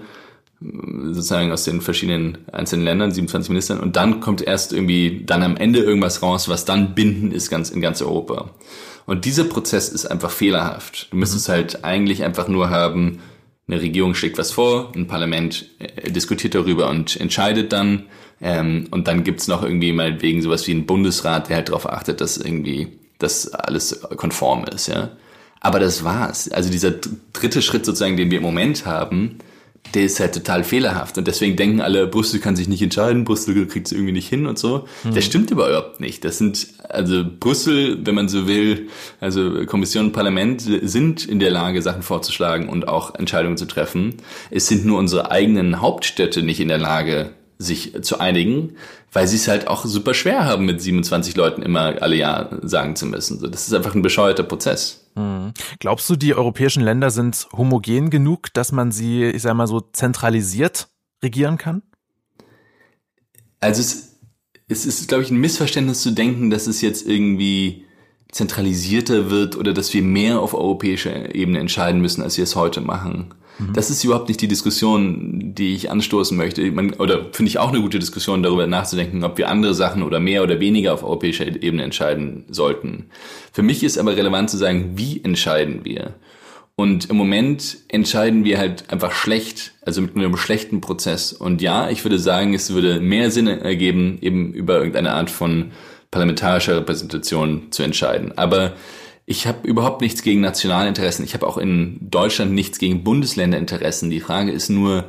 sozusagen 0.60 1.50
aus 1.50 1.64
den 1.64 1.80
verschiedenen 1.80 2.38
einzelnen 2.52 2.84
Ländern, 2.84 3.10
27 3.10 3.50
Ministern, 3.50 3.80
und 3.80 3.96
dann 3.96 4.20
kommt 4.20 4.42
erst 4.42 4.72
irgendwie 4.72 5.24
dann 5.26 5.42
am 5.42 5.56
Ende 5.56 5.80
irgendwas 5.80 6.22
raus, 6.22 6.48
was 6.48 6.64
dann 6.64 6.94
bindend 6.94 7.32
ist 7.34 7.50
ganz 7.50 7.70
in 7.70 7.80
ganz 7.80 8.00
Europa. 8.00 8.50
Und 9.06 9.24
dieser 9.24 9.42
Prozess 9.42 9.88
ist 9.88 10.06
einfach 10.06 10.30
fehlerhaft. 10.30 11.08
Du 11.10 11.16
müsstest 11.16 11.48
mhm. 11.48 11.52
halt 11.52 11.84
eigentlich 11.84 12.22
einfach 12.22 12.46
nur 12.46 12.70
haben, 12.70 13.18
eine 13.70 13.80
Regierung 13.80 14.14
schlägt 14.14 14.38
was 14.38 14.52
vor, 14.52 14.92
ein 14.94 15.06
Parlament 15.06 15.66
äh, 15.78 16.10
diskutiert 16.10 16.54
darüber 16.54 16.88
und 16.88 17.20
entscheidet 17.20 17.72
dann. 17.72 18.06
Ähm, 18.40 18.88
und 18.90 19.06
dann 19.06 19.22
gibt's 19.22 19.48
noch 19.48 19.62
irgendwie 19.62 19.92
mal 19.92 20.22
wegen 20.22 20.42
sowas 20.42 20.66
wie 20.66 20.72
einen 20.72 20.86
Bundesrat, 20.86 21.48
der 21.48 21.56
halt 21.56 21.68
darauf 21.68 21.88
achtet, 21.88 22.20
dass 22.20 22.36
irgendwie 22.36 22.88
das 23.18 23.52
alles 23.52 24.00
konform 24.16 24.64
ist, 24.64 24.88
ja. 24.88 25.10
Aber 25.60 25.78
das 25.78 26.04
war's. 26.04 26.50
Also 26.50 26.70
dieser 26.70 26.92
dritte 27.34 27.60
Schritt 27.60 27.84
sozusagen, 27.84 28.16
den 28.16 28.30
wir 28.30 28.38
im 28.38 28.44
Moment 28.44 28.86
haben, 28.86 29.38
der 29.94 30.04
ist 30.04 30.20
halt 30.20 30.34
total 30.34 30.62
fehlerhaft. 30.64 31.18
Und 31.18 31.26
deswegen 31.26 31.56
denken 31.56 31.80
alle, 31.80 32.06
Brüssel 32.06 32.40
kann 32.40 32.56
sich 32.56 32.68
nicht 32.68 32.82
entscheiden, 32.82 33.24
Brüssel 33.24 33.66
kriegt 33.66 33.86
es 33.86 33.92
irgendwie 33.92 34.12
nicht 34.12 34.28
hin 34.28 34.46
und 34.46 34.58
so. 34.58 34.86
Mhm. 35.04 35.14
Das 35.14 35.24
stimmt 35.24 35.50
überhaupt 35.50 36.00
nicht. 36.00 36.24
Das 36.24 36.38
sind, 36.38 36.68
also 36.88 37.24
Brüssel, 37.24 37.98
wenn 38.04 38.14
man 38.14 38.28
so 38.28 38.46
will, 38.46 38.88
also 39.20 39.64
Kommission 39.66 40.06
und 40.06 40.12
Parlament 40.12 40.62
sind 40.62 41.26
in 41.26 41.40
der 41.40 41.50
Lage, 41.50 41.82
Sachen 41.82 42.02
vorzuschlagen 42.02 42.68
und 42.68 42.88
auch 42.88 43.14
Entscheidungen 43.14 43.56
zu 43.56 43.66
treffen. 43.66 44.16
Es 44.50 44.68
sind 44.68 44.84
nur 44.84 44.98
unsere 44.98 45.30
eigenen 45.30 45.80
Hauptstädte 45.80 46.42
nicht 46.42 46.60
in 46.60 46.68
der 46.68 46.78
Lage, 46.78 47.30
sich 47.58 48.02
zu 48.02 48.18
einigen, 48.20 48.76
weil 49.12 49.26
sie 49.26 49.36
es 49.36 49.48
halt 49.48 49.66
auch 49.66 49.84
super 49.84 50.14
schwer 50.14 50.44
haben, 50.44 50.64
mit 50.64 50.80
27 50.80 51.36
Leuten 51.36 51.62
immer 51.62 52.00
alle 52.00 52.16
Ja 52.16 52.48
sagen 52.62 52.96
zu 52.96 53.06
müssen. 53.06 53.38
So, 53.38 53.48
das 53.48 53.66
ist 53.66 53.74
einfach 53.74 53.94
ein 53.94 54.02
bescheuerter 54.02 54.44
Prozess. 54.44 54.99
Mhm. 55.14 55.52
Glaubst 55.78 56.08
du, 56.08 56.16
die 56.16 56.34
europäischen 56.34 56.82
Länder 56.82 57.10
sind 57.10 57.48
homogen 57.52 58.10
genug, 58.10 58.52
dass 58.54 58.72
man 58.72 58.92
sie, 58.92 59.24
ich 59.24 59.42
sag 59.42 59.54
mal 59.54 59.66
so, 59.66 59.80
zentralisiert 59.80 60.88
regieren 61.22 61.58
kann? 61.58 61.82
Also 63.60 63.80
es, 63.80 64.16
es 64.68 64.86
ist, 64.86 65.08
glaube 65.08 65.22
ich, 65.24 65.30
ein 65.30 65.40
Missverständnis 65.40 66.00
zu 66.00 66.12
denken, 66.12 66.50
dass 66.50 66.66
es 66.66 66.80
jetzt 66.80 67.06
irgendwie 67.06 67.84
zentralisierter 68.32 69.30
wird 69.30 69.56
oder 69.56 69.72
dass 69.72 69.92
wir 69.92 70.02
mehr 70.02 70.40
auf 70.40 70.54
europäischer 70.54 71.34
Ebene 71.34 71.58
entscheiden 71.58 72.00
müssen, 72.00 72.22
als 72.22 72.36
wir 72.36 72.44
es 72.44 72.56
heute 72.56 72.80
machen. 72.80 73.34
Mhm. 73.58 73.72
Das 73.72 73.90
ist 73.90 74.04
überhaupt 74.04 74.28
nicht 74.28 74.40
die 74.40 74.48
Diskussion, 74.48 75.54
die 75.54 75.74
ich 75.74 75.90
anstoßen 75.90 76.36
möchte. 76.36 76.70
Man, 76.70 76.94
oder 76.94 77.26
finde 77.32 77.48
ich 77.48 77.58
auch 77.58 77.70
eine 77.70 77.80
gute 77.80 77.98
Diskussion, 77.98 78.42
darüber 78.42 78.66
nachzudenken, 78.66 79.24
ob 79.24 79.38
wir 79.38 79.48
andere 79.48 79.74
Sachen 79.74 80.02
oder 80.02 80.20
mehr 80.20 80.42
oder 80.42 80.60
weniger 80.60 80.94
auf 80.94 81.02
europäischer 81.02 81.46
Ebene 81.46 81.82
entscheiden 81.82 82.44
sollten. 82.50 83.06
Für 83.52 83.62
mich 83.62 83.82
ist 83.82 83.98
aber 83.98 84.16
relevant 84.16 84.50
zu 84.50 84.56
sagen, 84.56 84.92
wie 84.96 85.22
entscheiden 85.22 85.84
wir? 85.84 86.14
Und 86.76 87.10
im 87.10 87.16
Moment 87.16 87.76
entscheiden 87.88 88.44
wir 88.44 88.56
halt 88.56 88.90
einfach 88.90 89.12
schlecht, 89.12 89.72
also 89.84 90.00
mit 90.00 90.16
einem 90.16 90.34
schlechten 90.38 90.80
Prozess. 90.80 91.32
Und 91.34 91.60
ja, 91.60 91.90
ich 91.90 92.06
würde 92.06 92.18
sagen, 92.18 92.54
es 92.54 92.72
würde 92.72 93.00
mehr 93.00 93.30
Sinn 93.30 93.48
ergeben, 93.48 94.16
eben 94.22 94.54
über 94.54 94.78
irgendeine 94.78 95.12
Art 95.12 95.28
von 95.28 95.72
parlamentarischer 96.10 96.78
Repräsentation 96.78 97.70
zu 97.70 97.82
entscheiden. 97.82 98.32
Aber 98.36 98.72
ich 99.30 99.46
habe 99.46 99.66
überhaupt 99.66 100.00
nichts 100.00 100.22
gegen 100.22 100.40
nationale 100.40 100.88
Interessen. 100.88 101.22
Ich 101.22 101.34
habe 101.34 101.46
auch 101.46 101.56
in 101.56 101.98
Deutschland 102.00 102.50
nichts 102.50 102.80
gegen 102.80 103.04
Bundesländerinteressen. 103.04 104.10
Die 104.10 104.18
Frage 104.18 104.50
ist 104.50 104.70
nur, 104.70 105.04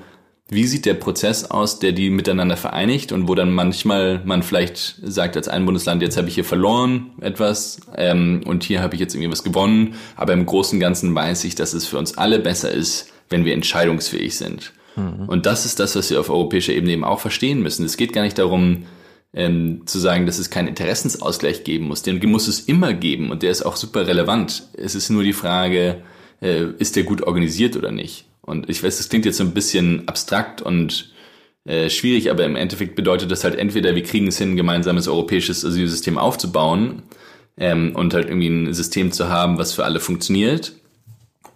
wie 0.48 0.68
sieht 0.68 0.86
der 0.86 0.94
Prozess 0.94 1.50
aus, 1.50 1.80
der 1.80 1.92
die 1.92 2.12
miteinander 2.12 2.56
vereinigt 2.56 3.14
und 3.14 3.28
wo 3.28 3.34
dann 3.34 3.52
manchmal 3.52 4.22
man 4.24 4.44
vielleicht 4.44 5.00
sagt 5.02 5.38
als 5.38 5.48
ein 5.48 5.66
Bundesland, 5.66 6.04
jetzt 6.04 6.18
habe 6.18 6.28
ich 6.28 6.36
hier 6.36 6.46
verloren 6.46 7.14
etwas 7.20 7.80
ähm, 7.98 8.42
und 8.46 8.64
hier 8.64 8.84
habe 8.84 8.94
ich 8.94 9.02
jetzt 9.02 9.16
irgendwie 9.16 9.32
was 9.32 9.44
gewonnen, 9.44 9.96
aber 10.16 10.34
im 10.34 10.46
Großen 10.46 10.78
und 10.78 10.82
Ganzen 10.82 11.16
weiß 11.16 11.44
ich, 11.46 11.56
dass 11.56 11.74
es 11.74 11.88
für 11.88 11.98
uns 11.98 12.16
alle 12.20 12.38
besser 12.38 12.70
ist, 12.70 13.12
wenn 13.30 13.44
wir 13.44 13.56
entscheidungsfähig 13.56 14.38
sind. 14.38 14.72
Mhm. 14.98 15.30
Und 15.30 15.48
das 15.48 15.66
ist 15.66 15.80
das, 15.80 15.96
was 15.96 16.12
wir 16.12 16.20
auf 16.20 16.30
europäischer 16.30 16.74
Ebene 16.74 16.94
eben 16.94 17.06
auch 17.06 17.22
verstehen 17.22 17.64
müssen. 17.64 17.86
Es 17.86 17.98
geht 17.98 18.14
gar 18.14 18.22
nicht 18.22 18.38
darum, 18.38 18.84
ähm, 19.34 19.84
zu 19.86 20.00
sagen, 20.00 20.26
dass 20.26 20.39
es 20.39 20.50
keinen 20.50 20.67
Interessensausgleich 20.67 21.63
geben 21.63 21.88
muss. 21.88 22.04
Den 22.04 22.20
muss 22.30 22.48
es 22.48 22.62
immer 22.62 22.94
geben 22.94 23.32
und 23.32 23.44
der 23.44 23.52
ist 23.52 23.63
auch 23.63 23.76
super 23.76 24.08
relevant. 24.08 24.63
Es 24.74 24.96
ist 24.96 25.10
nur 25.10 25.24
die 25.24 25.34
Frage, 25.34 26.02
äh, 26.41 26.65
ist 26.80 26.96
der 26.96 27.04
gut 27.04 27.24
organisiert 27.24 27.76
oder 27.78 27.91
nicht? 27.91 28.26
Und 28.41 28.70
ich 28.70 28.84
weiß, 28.84 28.98
das 28.98 29.10
klingt 29.10 29.26
jetzt 29.26 29.38
so 29.38 29.44
ein 29.44 29.54
bisschen 29.54 30.08
abstrakt 30.08 30.62
und 30.62 31.13
äh, 31.65 31.89
schwierig, 31.89 32.32
aber 32.32 32.44
im 32.44 32.56
Endeffekt 32.56 32.96
bedeutet 32.96 33.32
das 33.32 33.44
halt 33.44 33.56
entweder, 33.56 33.96
wir 33.96 34.04
kriegen 34.04 34.28
es 34.28 34.38
hin, 34.38 34.52
ein 34.52 34.58
gemeinsames 34.58 35.08
europäisches 35.08 35.63
Asylsystem 35.63 36.17
aufzubauen 36.17 37.04
ähm, 37.58 37.96
und 37.96 38.13
halt 38.13 38.28
irgendwie 38.28 38.50
ein 38.50 38.74
System 38.74 39.12
zu 39.12 39.30
haben, 39.30 39.58
was 39.60 39.74
für 39.74 39.86
alle 39.86 40.00
funktioniert, 40.00 40.74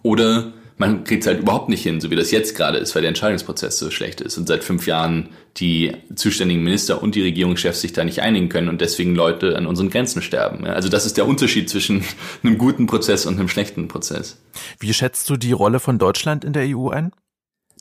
oder 0.02 0.52
man 0.78 1.04
kriegt 1.04 1.22
es 1.22 1.26
halt 1.26 1.40
überhaupt 1.40 1.68
nicht 1.68 1.82
hin, 1.82 2.00
so 2.00 2.10
wie 2.10 2.16
das 2.16 2.30
jetzt 2.30 2.54
gerade 2.54 2.78
ist, 2.78 2.94
weil 2.94 3.02
der 3.02 3.08
Entscheidungsprozess 3.08 3.78
so 3.78 3.90
schlecht 3.90 4.20
ist 4.20 4.36
und 4.36 4.46
seit 4.46 4.62
fünf 4.62 4.86
Jahren 4.86 5.30
die 5.56 5.92
zuständigen 6.14 6.62
Minister 6.62 7.02
und 7.02 7.14
die 7.14 7.22
Regierungschefs 7.22 7.80
sich 7.80 7.94
da 7.94 8.04
nicht 8.04 8.20
einigen 8.20 8.50
können 8.50 8.68
und 8.68 8.80
deswegen 8.80 9.14
Leute 9.14 9.56
an 9.56 9.66
unseren 9.66 9.88
Grenzen 9.88 10.20
sterben. 10.20 10.66
Also 10.66 10.90
das 10.90 11.06
ist 11.06 11.16
der 11.16 11.26
Unterschied 11.26 11.70
zwischen 11.70 12.04
einem 12.42 12.58
guten 12.58 12.86
Prozess 12.86 13.24
und 13.24 13.38
einem 13.38 13.48
schlechten 13.48 13.88
Prozess. 13.88 14.38
Wie 14.78 14.92
schätzt 14.92 15.30
du 15.30 15.36
die 15.36 15.52
Rolle 15.52 15.80
von 15.80 15.98
Deutschland 15.98 16.44
in 16.44 16.52
der 16.52 16.64
EU 16.66 16.90
ein? 16.90 17.12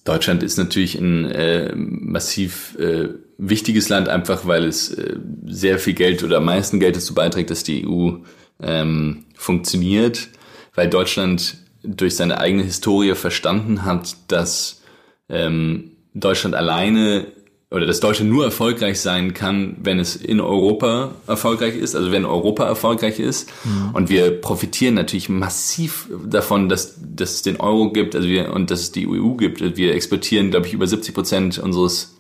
Deutschland 0.05 0.43
ist 0.43 0.58
natürlich 0.58 0.95
ein 0.95 1.25
äh, 1.25 1.73
massiv 1.75 2.77
äh, 2.79 3.10
wichtiges 3.38 3.89
Land, 3.89 4.08
einfach 4.08 4.45
weil 4.45 4.63
es 4.65 4.93
äh, 4.93 5.17
sehr 5.47 5.79
viel 5.79 5.95
Geld 5.95 6.23
oder 6.23 6.38
am 6.38 6.45
meisten 6.45 6.79
Geld 6.79 6.95
dazu 6.95 7.13
beiträgt, 7.15 7.49
dass 7.49 7.63
die 7.63 7.86
EU 7.86 8.17
ähm, 8.62 9.25
funktioniert, 9.36 10.29
weil 10.75 10.89
Deutschland 10.89 11.64
durch 11.86 12.15
seine 12.15 12.39
eigene 12.39 12.63
Historie 12.63 13.15
verstanden 13.15 13.86
hat, 13.86 14.15
dass 14.28 14.82
ähm, 15.30 15.91
Deutschland 16.13 16.56
alleine 16.56 17.28
oder 17.71 17.86
dass 17.86 18.00
Deutschland 18.00 18.32
nur 18.32 18.45
erfolgreich 18.45 19.02
sein 19.02 19.34
kann, 19.34 19.78
wenn 19.82 20.00
es 20.00 20.15
in 20.15 20.39
Europa 20.39 21.12
erfolgreich 21.28 21.76
ist, 21.76 21.95
also 21.95 22.12
wenn 22.12 22.24
Europa 22.24 22.65
erfolgreich 22.65 23.19
ist. 23.19 23.50
Mhm. 23.65 23.89
Und 23.93 24.10
wir 24.10 24.39
profitieren 24.39 24.93
natürlich 24.93 25.30
massiv 25.30 26.08
davon, 26.26 26.69
dass, 26.69 26.95
dass 27.02 27.34
es 27.34 27.41
den 27.41 27.60
Euro 27.60 27.91
gibt, 27.91 28.15
also 28.15 28.28
wir 28.28 28.54
und 28.54 28.71
dass 28.71 28.82
es 28.82 28.91
die 28.91 29.08
EU 29.08 29.32
gibt. 29.32 29.78
Wir 29.78 29.93
exportieren, 29.93 30.52
glaube 30.52 30.67
ich, 30.67 30.74
über 30.74 30.88
70 30.88 31.13
Prozent 31.13 31.58
unseres 31.58 32.15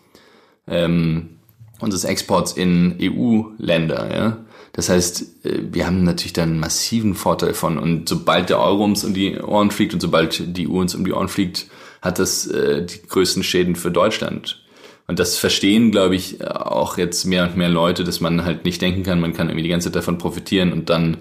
ähm, 0.67 1.35
unseres 1.79 2.05
Exports 2.05 2.53
in 2.53 2.95
EU-Länder. 3.01 4.15
Ja? 4.15 4.37
Das 4.75 4.89
heißt, 4.89 5.45
äh, 5.45 5.59
wir 5.71 5.87
haben 5.87 6.03
natürlich 6.03 6.33
dann 6.33 6.51
einen 6.51 6.59
massiven 6.59 7.15
Vorteil 7.15 7.53
von. 7.53 7.77
Und 7.77 8.09
sobald 8.09 8.49
der 8.49 8.59
Euro 8.59 8.83
uns 8.83 9.03
um 9.03 9.13
die 9.13 9.39
Ohren 9.39 9.71
fliegt 9.71 9.93
und 9.93 10.01
sobald 10.01 10.57
die 10.57 10.67
EU 10.67 10.79
uns 10.79 10.93
um 10.93 11.05
die 11.05 11.13
Ohren 11.13 11.29
fliegt, 11.29 11.67
hat 12.01 12.19
das 12.19 12.45
äh, 12.47 12.85
die 12.85 13.07
größten 13.07 13.43
Schäden 13.43 13.75
für 13.75 13.89
Deutschland. 13.89 14.61
Und 15.07 15.19
das 15.19 15.37
verstehen, 15.37 15.91
glaube 15.91 16.15
ich, 16.15 16.45
auch 16.45 16.97
jetzt 16.97 17.25
mehr 17.25 17.43
und 17.43 17.57
mehr 17.57 17.69
Leute, 17.69 18.03
dass 18.03 18.21
man 18.21 18.43
halt 18.43 18.65
nicht 18.65 18.81
denken 18.81 19.03
kann, 19.03 19.21
man 19.21 19.33
kann 19.33 19.47
irgendwie 19.47 19.63
die 19.63 19.69
ganze 19.69 19.89
Zeit 19.89 19.95
davon 19.95 20.17
profitieren 20.17 20.73
und 20.73 20.89
dann 20.89 21.17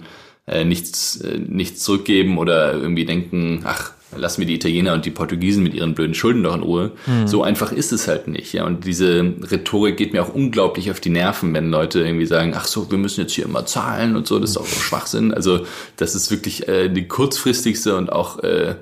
äh, 0.47 0.65
nichts, 0.65 1.21
äh, 1.21 1.39
nichts 1.39 1.83
zurückgeben 1.83 2.39
oder 2.39 2.73
irgendwie 2.73 3.05
denken, 3.05 3.63
ach, 3.65 3.93
lass 4.17 4.39
mir 4.39 4.47
die 4.47 4.55
Italiener 4.55 4.93
und 4.95 5.05
die 5.05 5.11
Portugiesen 5.11 5.63
mit 5.63 5.75
ihren 5.75 5.95
blöden 5.95 6.15
Schulden 6.15 6.43
doch 6.43 6.55
in 6.55 6.63
Ruhe. 6.63 6.93
Mhm. 7.07 7.27
So 7.27 7.43
einfach 7.43 7.73
ist 7.73 7.93
es 7.93 8.09
halt 8.09 8.29
nicht. 8.29 8.53
Ja, 8.53 8.65
und 8.65 8.85
diese 8.85 9.35
Rhetorik 9.51 9.97
geht 9.97 10.13
mir 10.13 10.23
auch 10.23 10.35
unglaublich 10.35 10.91
auf 10.91 11.01
die 11.01 11.11
Nerven, 11.11 11.53
wenn 11.55 11.71
Leute 11.71 12.01
irgendwie 12.01 12.27
sagen, 12.27 12.53
ach 12.57 12.67
so, 12.67 12.91
wir 12.91 12.99
müssen 12.99 13.21
jetzt 13.21 13.33
hier 13.33 13.45
immer 13.45 13.67
zahlen 13.67 14.17
und 14.17 14.27
so, 14.27 14.39
das 14.39 14.51
ist 14.51 14.57
auch 14.57 14.67
so 14.67 14.81
Schwachsinn. 14.81 15.33
Also 15.33 15.67
das 15.97 16.15
ist 16.15 16.31
wirklich 16.31 16.69
äh, 16.69 16.89
die 16.89 17.09
kurzfristigste 17.09 17.97
und 17.97 18.13
auch 18.13 18.43
äh, 18.43 18.77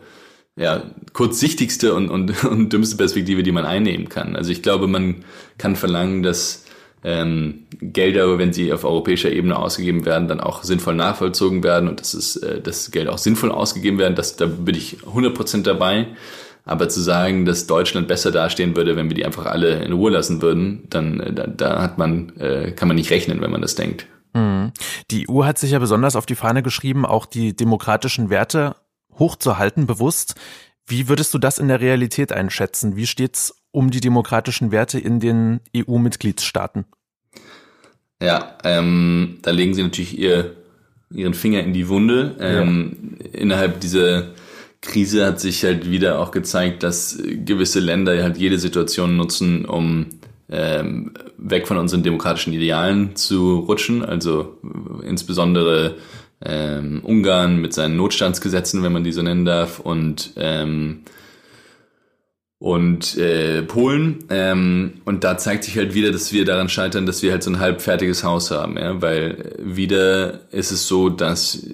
ja, 0.57 0.83
kurzsichtigste 1.13 1.95
und, 1.95 2.09
und, 2.11 2.45
und 2.51 2.73
dümmste 2.73 2.97
Perspektive, 2.97 3.43
die 3.43 3.53
man 3.53 3.65
einnehmen 3.65 4.09
kann. 4.09 4.37
Also 4.37 4.51
ich 4.51 4.63
glaube, 4.63 4.87
man 4.87 5.25
kann 5.59 5.77
verlangen, 5.77 6.23
dass 6.23 6.62
ähm, 7.05 7.67
Gelder, 7.81 8.39
wenn 8.39 8.53
sie 8.53 8.73
auf 8.73 8.85
europäischer 8.85 9.31
Ebene 9.33 9.57
ausgegeben 9.59 10.05
werden, 10.05 10.29
dann 10.29 10.41
auch 10.41 10.63
sinnvoll 10.63 10.95
nachvollzogen 10.95 11.65
werden 11.65 11.89
und 11.89 12.01
dass 12.01 12.15
es, 12.15 12.37
äh, 12.37 12.61
das 12.61 12.91
Geld 12.91 13.09
auch 13.09 13.19
sinnvoll 13.19 13.51
ausgegeben 13.51 13.99
werden, 13.99 14.15
das, 14.15 14.37
da 14.37 14.47
bin 14.47 14.75
ich 14.75 14.99
100% 14.99 15.63
dabei. 15.63 16.07
Aber 16.65 16.89
zu 16.89 17.01
sagen, 17.01 17.45
dass 17.45 17.67
Deutschland 17.67 18.07
besser 18.07 18.31
dastehen 18.31 18.77
würde, 18.77 18.95
wenn 18.95 19.09
wir 19.09 19.17
die 19.17 19.25
einfach 19.25 19.47
alle 19.47 19.83
in 19.83 19.93
Ruhe 19.93 20.13
lassen 20.13 20.43
würden, 20.43 20.85
dann 20.91 21.19
äh, 21.19 21.33
da, 21.33 21.47
da 21.49 21.83
hat 21.83 21.99
man, 21.99 22.37
äh, 22.39 22.71
kann 22.71 22.87
man 22.87 22.97
nicht 22.97 23.11
rechnen, 23.11 23.41
wenn 23.41 23.51
man 23.51 23.63
das 23.63 23.75
denkt. 23.75 24.07
Mhm. 24.35 24.73
Die 25.11 25.29
EU 25.29 25.45
hat 25.45 25.59
sich 25.59 25.73
ja 25.73 25.81
besonders 25.81 26.15
auf 26.15 26.27
die 26.27 26.37
Fahne 26.37 26.63
geschrieben, 26.63 27.05
auch 27.05 27.27
die 27.27 27.57
demokratischen 27.57 28.31
Werte 28.31 28.77
hochzuhalten, 29.19 29.87
bewusst. 29.87 30.37
Wie 30.87 31.09
würdest 31.09 31.35
du 31.35 31.39
das 31.39 31.59
in 31.59 31.69
der 31.69 31.81
Realität 31.81 32.33
einschätzen? 32.33 32.97
Wie 32.97 33.07
steht's 33.07 33.62
um 33.73 33.91
die 33.91 34.01
demokratischen 34.01 34.71
Werte 34.71 34.99
in 34.99 35.19
den 35.19 35.61
EU-Mitgliedstaaten? 35.77 36.85
Ja, 38.23 38.57
ähm, 38.63 39.39
da 39.43 39.51
legen 39.51 39.75
sie 39.75 39.83
natürlich 39.83 40.17
ihr, 40.17 40.55
ihren 41.11 41.35
Finger 41.35 41.61
in 41.61 41.73
die 41.73 41.89
Wunde. 41.89 42.37
Ähm, 42.39 43.17
ja. 43.19 43.41
Innerhalb 43.41 43.81
dieser 43.81 44.29
Krise 44.81 45.27
hat 45.27 45.41
sich 45.41 45.65
halt 45.65 45.91
wieder 45.91 46.21
auch 46.21 46.31
gezeigt, 46.31 46.83
dass 46.83 47.19
gewisse 47.23 47.81
Länder 47.81 48.23
halt 48.23 48.37
jede 48.37 48.59
Situation 48.59 49.17
nutzen, 49.17 49.65
um 49.65 50.07
ähm, 50.49 51.13
weg 51.39 51.67
von 51.67 51.79
unseren 51.79 52.03
demokratischen 52.03 52.53
Idealen 52.53 53.17
zu 53.17 53.59
rutschen. 53.61 54.05
Also 54.05 54.59
insbesondere 55.05 55.97
ähm, 56.45 57.01
Ungarn 57.05 57.61
mit 57.61 57.73
seinen 57.73 57.97
Notstandsgesetzen, 57.97 58.83
wenn 58.83 58.93
man 58.93 59.05
die 59.05 59.13
so 59.13 59.23
nennen 59.23 59.45
darf, 59.45 59.81
und 59.81 60.33
ähm, 60.37 61.03
und 62.63 63.19
äh, 63.19 63.63
Polen. 63.63 64.23
Ähm, 64.31 64.93
und 65.05 65.25
da 65.25 65.37
zeigt 65.37 65.65
sich 65.65 65.77
halt 65.77 65.95
wieder, 65.95 66.13
dass 66.13 66.33
wir 66.33 66.45
daran 66.45 66.69
scheitern, 66.69 67.07
dass 67.07 67.21
wir 67.21 67.33
halt 67.33 67.43
so 67.43 67.51
ein 67.51 67.59
halbfertiges 67.59 68.23
Haus 68.23 68.53
haben, 68.53 68.79
ja? 68.79 69.03
weil 69.03 69.57
wieder 69.59 70.43
ist 70.53 70.71
es 70.71 70.87
so, 70.87 71.09
dass 71.09 71.67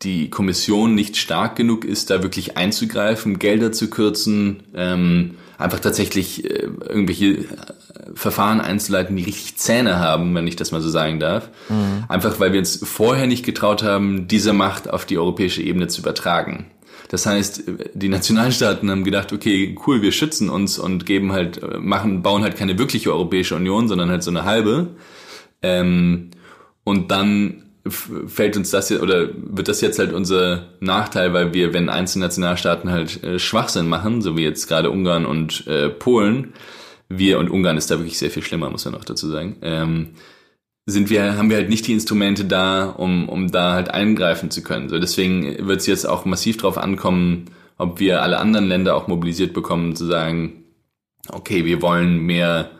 die 0.00 0.30
Kommission 0.30 0.94
nicht 0.94 1.18
stark 1.18 1.56
genug 1.56 1.84
ist, 1.84 2.08
da 2.08 2.22
wirklich 2.22 2.56
einzugreifen, 2.56 3.38
Gelder 3.38 3.70
zu 3.70 3.90
kürzen, 3.90 4.62
ähm, 4.74 5.32
einfach 5.58 5.80
tatsächlich 5.80 6.44
äh, 6.44 6.68
irgendwelche 6.88 7.26
äh, 7.26 7.46
Verfahren 8.14 8.60
einzuleiten, 8.60 9.16
die 9.16 9.24
richtig 9.24 9.56
Zähne 9.56 9.98
haben, 9.98 10.34
wenn 10.34 10.46
ich 10.46 10.56
das 10.56 10.72
mal 10.72 10.80
so 10.80 10.88
sagen 10.88 11.20
darf. 11.20 11.50
Mhm. 11.68 12.04
Einfach 12.08 12.40
weil 12.40 12.52
wir 12.52 12.60
uns 12.60 12.80
vorher 12.84 13.26
nicht 13.26 13.44
getraut 13.44 13.82
haben, 13.82 14.28
diese 14.28 14.52
Macht 14.52 14.90
auf 14.90 15.04
die 15.04 15.18
europäische 15.18 15.62
Ebene 15.62 15.88
zu 15.88 16.00
übertragen. 16.00 16.66
Das 17.08 17.26
heißt, 17.26 17.64
die 17.94 18.08
Nationalstaaten 18.08 18.90
haben 18.90 19.04
gedacht, 19.04 19.32
okay, 19.32 19.76
cool, 19.86 20.02
wir 20.02 20.10
schützen 20.10 20.48
uns 20.48 20.78
und 20.78 21.06
geben 21.06 21.32
halt, 21.32 21.60
machen, 21.80 22.22
bauen 22.22 22.42
halt 22.42 22.56
keine 22.56 22.78
wirkliche 22.78 23.12
Europäische 23.12 23.54
Union, 23.54 23.88
sondern 23.88 24.10
halt 24.10 24.22
so 24.22 24.30
eine 24.30 24.44
halbe. 24.44 24.88
Ähm, 25.62 26.30
und 26.82 27.10
dann 27.10 27.63
fällt 27.86 28.56
uns 28.56 28.70
das 28.70 28.88
jetzt 28.88 29.02
oder 29.02 29.28
wird 29.34 29.68
das 29.68 29.80
jetzt 29.80 29.98
halt 29.98 30.12
unser 30.12 30.68
Nachteil, 30.80 31.32
weil 31.34 31.52
wir, 31.52 31.74
wenn 31.74 31.88
einzelne 31.88 32.24
Nationalstaaten 32.26 32.90
halt 32.90 33.22
äh, 33.22 33.38
Schwachsinn 33.38 33.88
machen, 33.88 34.22
so 34.22 34.36
wie 34.36 34.42
jetzt 34.42 34.68
gerade 34.68 34.90
Ungarn 34.90 35.26
und 35.26 35.66
äh, 35.66 35.90
Polen, 35.90 36.54
wir 37.08 37.38
und 37.38 37.50
Ungarn 37.50 37.76
ist 37.76 37.90
da 37.90 37.98
wirklich 37.98 38.18
sehr 38.18 38.30
viel 38.30 38.42
schlimmer, 38.42 38.70
muss 38.70 38.86
man 38.86 38.94
auch 38.94 39.04
dazu 39.04 39.28
sagen. 39.28 39.56
Ähm, 39.62 40.10
sind 40.86 41.10
wir, 41.10 41.36
haben 41.36 41.50
wir 41.50 41.56
halt 41.56 41.68
nicht 41.68 41.86
die 41.86 41.92
Instrumente 41.92 42.44
da, 42.44 42.86
um, 42.86 43.28
um 43.28 43.50
da 43.50 43.72
halt 43.72 43.90
eingreifen 43.90 44.50
zu 44.50 44.62
können. 44.62 44.88
So 44.88 44.98
deswegen 44.98 45.66
wird 45.66 45.80
es 45.80 45.86
jetzt 45.86 46.06
auch 46.06 46.24
massiv 46.24 46.56
drauf 46.58 46.76
ankommen, 46.78 47.46
ob 47.78 48.00
wir 48.00 48.22
alle 48.22 48.38
anderen 48.38 48.66
Länder 48.66 48.94
auch 48.94 49.08
mobilisiert 49.08 49.52
bekommen, 49.52 49.96
zu 49.96 50.04
sagen, 50.06 50.64
okay, 51.30 51.64
wir 51.64 51.82
wollen 51.82 52.18
mehr 52.18 52.70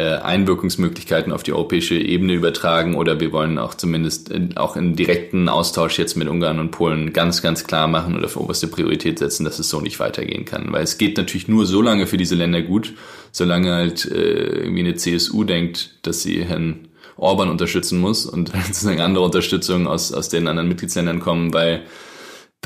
Einwirkungsmöglichkeiten 0.00 1.32
auf 1.32 1.42
die 1.42 1.52
europäische 1.52 1.94
Ebene 1.94 2.34
übertragen 2.34 2.94
oder 2.96 3.18
wir 3.18 3.32
wollen 3.32 3.58
auch 3.58 3.74
zumindest 3.74 4.28
in, 4.28 4.56
auch 4.56 4.76
in 4.76 4.94
direkten 4.94 5.48
Austausch 5.48 5.98
jetzt 5.98 6.16
mit 6.16 6.28
Ungarn 6.28 6.58
und 6.58 6.70
Polen 6.70 7.14
ganz, 7.14 7.40
ganz 7.40 7.66
klar 7.66 7.88
machen 7.88 8.14
oder 8.14 8.28
für 8.28 8.40
oberste 8.40 8.68
Priorität 8.68 9.18
setzen, 9.18 9.44
dass 9.44 9.58
es 9.58 9.70
so 9.70 9.80
nicht 9.80 9.98
weitergehen 9.98 10.44
kann. 10.44 10.70
Weil 10.70 10.82
es 10.84 10.98
geht 10.98 11.16
natürlich 11.16 11.48
nur 11.48 11.64
so 11.64 11.80
lange 11.80 12.06
für 12.06 12.18
diese 12.18 12.34
Länder 12.34 12.60
gut, 12.60 12.92
solange 13.32 13.72
halt 13.72 14.04
äh, 14.04 14.64
irgendwie 14.64 14.80
eine 14.80 14.96
CSU 14.96 15.44
denkt, 15.44 15.94
dass 16.02 16.22
sie 16.22 16.44
Herrn 16.44 16.88
Orban 17.16 17.48
unterstützen 17.48 17.98
muss 17.98 18.26
und 18.26 18.52
sozusagen 18.66 19.00
andere 19.00 19.24
Unterstützung 19.24 19.86
aus, 19.86 20.12
aus 20.12 20.28
den 20.28 20.46
anderen 20.46 20.68
Mitgliedsländern 20.68 21.20
kommen, 21.20 21.54
weil 21.54 21.84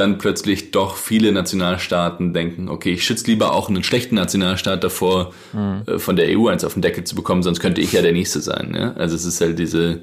dann 0.01 0.19
plötzlich 0.19 0.71
doch 0.71 0.97
viele 0.97 1.31
Nationalstaaten 1.31 2.33
denken, 2.33 2.69
okay, 2.69 2.93
ich 2.93 3.05
schütze 3.05 3.27
lieber 3.27 3.53
auch 3.53 3.69
einen 3.69 3.85
schlechten 3.85 4.17
Nationalstaat 4.17 4.83
davor, 4.83 5.33
mhm. 5.53 5.99
von 5.99 6.17
der 6.17 6.37
EU 6.37 6.49
eins 6.49 6.65
auf 6.65 6.73
den 6.73 6.83
Deckel 6.83 7.05
zu 7.05 7.15
bekommen, 7.15 7.43
sonst 7.43 7.61
könnte 7.61 7.81
ich 7.81 7.93
ja 7.93 8.03
der 8.03 8.13
Nächste 8.13 8.41
sein. 8.41 8.75
Ja? 8.75 8.95
Also 8.95 9.15
es 9.15 9.25
ist 9.25 9.41
halt 9.41 9.59
diese, 9.59 10.01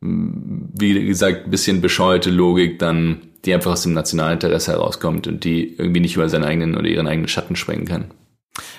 wie 0.00 1.06
gesagt, 1.06 1.50
bisschen 1.50 1.80
bescheuerte 1.80 2.30
Logik 2.30 2.78
dann, 2.78 3.22
die 3.44 3.52
einfach 3.52 3.72
aus 3.72 3.82
dem 3.82 3.92
Nationalinteresse 3.92 4.72
herauskommt 4.72 5.26
und 5.26 5.44
die 5.44 5.76
irgendwie 5.76 6.00
nicht 6.00 6.16
über 6.16 6.28
seinen 6.28 6.44
eigenen 6.44 6.76
oder 6.76 6.88
ihren 6.88 7.06
eigenen 7.06 7.28
Schatten 7.28 7.54
sprengen 7.54 7.84
kann. 7.84 8.06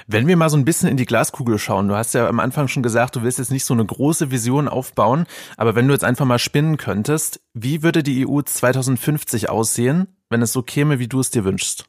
Wenn 0.07 0.27
wir 0.27 0.37
mal 0.37 0.49
so 0.49 0.57
ein 0.57 0.65
bisschen 0.65 0.89
in 0.89 0.97
die 0.97 1.05
Glaskugel 1.05 1.59
schauen, 1.59 1.87
du 1.87 1.95
hast 1.95 2.13
ja 2.13 2.27
am 2.27 2.39
Anfang 2.39 2.67
schon 2.67 2.83
gesagt, 2.83 3.15
du 3.15 3.23
willst 3.23 3.39
jetzt 3.39 3.51
nicht 3.51 3.65
so 3.65 3.73
eine 3.73 3.85
große 3.85 4.31
Vision 4.31 4.67
aufbauen, 4.67 5.25
aber 5.57 5.75
wenn 5.75 5.87
du 5.87 5.93
jetzt 5.93 6.03
einfach 6.03 6.25
mal 6.25 6.39
spinnen 6.39 6.77
könntest, 6.77 7.41
wie 7.53 7.83
würde 7.83 8.03
die 8.03 8.25
EU 8.27 8.41
2050 8.41 9.49
aussehen, 9.49 10.14
wenn 10.29 10.41
es 10.41 10.53
so 10.53 10.61
käme, 10.61 10.99
wie 10.99 11.07
du 11.07 11.19
es 11.19 11.29
dir 11.29 11.43
wünschst? 11.43 11.85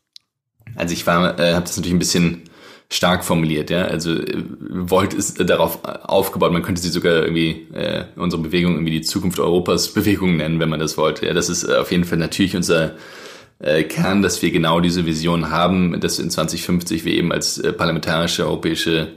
Also 0.75 0.93
ich 0.93 1.07
war, 1.07 1.39
äh, 1.39 1.55
habe 1.55 1.63
das 1.63 1.77
natürlich 1.77 1.95
ein 1.95 2.01
bisschen 2.01 2.43
stark 2.89 3.25
formuliert, 3.25 3.71
ja. 3.71 3.85
Also 3.85 4.13
äh, 4.13 4.45
Volt 4.71 5.15
ist 5.15 5.41
darauf 5.49 5.85
aufgebaut, 5.85 6.53
man 6.53 6.63
könnte 6.63 6.81
sie 6.81 6.89
sogar 6.89 7.23
irgendwie 7.23 7.67
äh, 7.73 8.05
unsere 8.17 8.43
Bewegung 8.43 8.75
irgendwie 8.75 8.93
die 8.93 9.03
Zukunft 9.03 9.39
Europas 9.39 9.93
Bewegung 9.93 10.37
nennen, 10.37 10.61
wenn 10.61 10.69
man 10.69 10.81
das 10.81 10.97
wollte. 10.97 11.27
Ja, 11.27 11.35
das 11.35 11.49
ist 11.49 11.65
äh, 11.65 11.77
auf 11.77 11.91
jeden 11.91 12.05
Fall 12.05 12.19
natürlich 12.19 12.57
unser 12.57 12.97
äh, 13.59 13.83
Kern, 13.85 14.23
dass 14.23 14.43
wir 14.43 14.51
genau 14.51 14.81
diese 14.81 15.07
Vision 15.07 15.51
haben, 15.51 15.99
dass 16.01 16.19
in 16.19 16.31
2050 16.31 17.05
wir 17.05 17.15
eben 17.15 17.33
als 17.33 17.59
äh, 17.59 17.73
parlamentarische 17.73 18.45
Europäische 18.45 19.15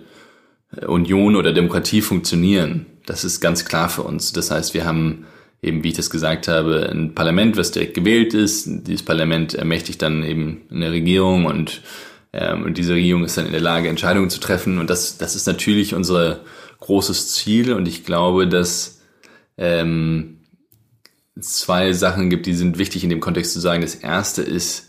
äh, 0.76 0.86
Union 0.86 1.36
oder 1.36 1.54
Demokratie 1.54 2.02
funktionieren. 2.02 2.86
Das 3.06 3.24
ist 3.24 3.42
ganz 3.42 3.66
klar 3.66 3.90
für 3.90 4.04
uns. 4.04 4.34
Das 4.34 4.52
heißt, 4.52 4.74
wir 4.74 4.86
haben 4.86 5.26
eben, 5.62 5.84
wie 5.84 5.90
ich 5.90 5.96
das 5.96 6.10
gesagt 6.10 6.48
habe, 6.48 6.90
ein 6.92 7.14
Parlament, 7.16 7.58
was 7.58 7.72
direkt 7.72 7.94
gewählt 7.94 8.34
ist. 8.34 8.66
Dieses 8.68 9.04
Parlament 9.04 9.54
ermächtigt 9.54 10.02
dann 10.02 10.24
eben 10.24 10.62
eine 10.72 10.92
Regierung 10.92 11.46
und, 11.46 11.82
ähm, 12.34 12.64
und 12.64 12.78
diese 12.78 12.94
Regierung 12.94 13.24
ist 13.26 13.38
dann 13.38 13.46
in 13.46 13.52
der 13.52 13.62
Lage, 13.62 13.90
Entscheidungen 13.90 14.30
zu 14.30 14.40
treffen. 14.40 14.80
Und 14.80 14.90
das, 14.90 15.18
das 15.18 15.36
ist 15.36 15.48
natürlich 15.48 15.94
unser 15.94 16.42
großes 16.80 17.34
Ziel. 17.34 17.74
Und 17.74 17.88
ich 17.88 18.06
glaube, 18.06 18.48
dass 18.48 19.02
ähm, 19.58 20.40
zwei 21.40 21.94
Sachen 21.94 22.30
gibt, 22.30 22.46
die 22.46 22.54
sind 22.54 22.78
wichtig 22.78 23.04
in 23.04 23.10
dem 23.10 23.20
Kontext 23.20 23.54
zu 23.54 23.60
sagen. 23.60 23.82
Das 23.82 23.96
erste 23.96 24.42
ist, 24.42 24.89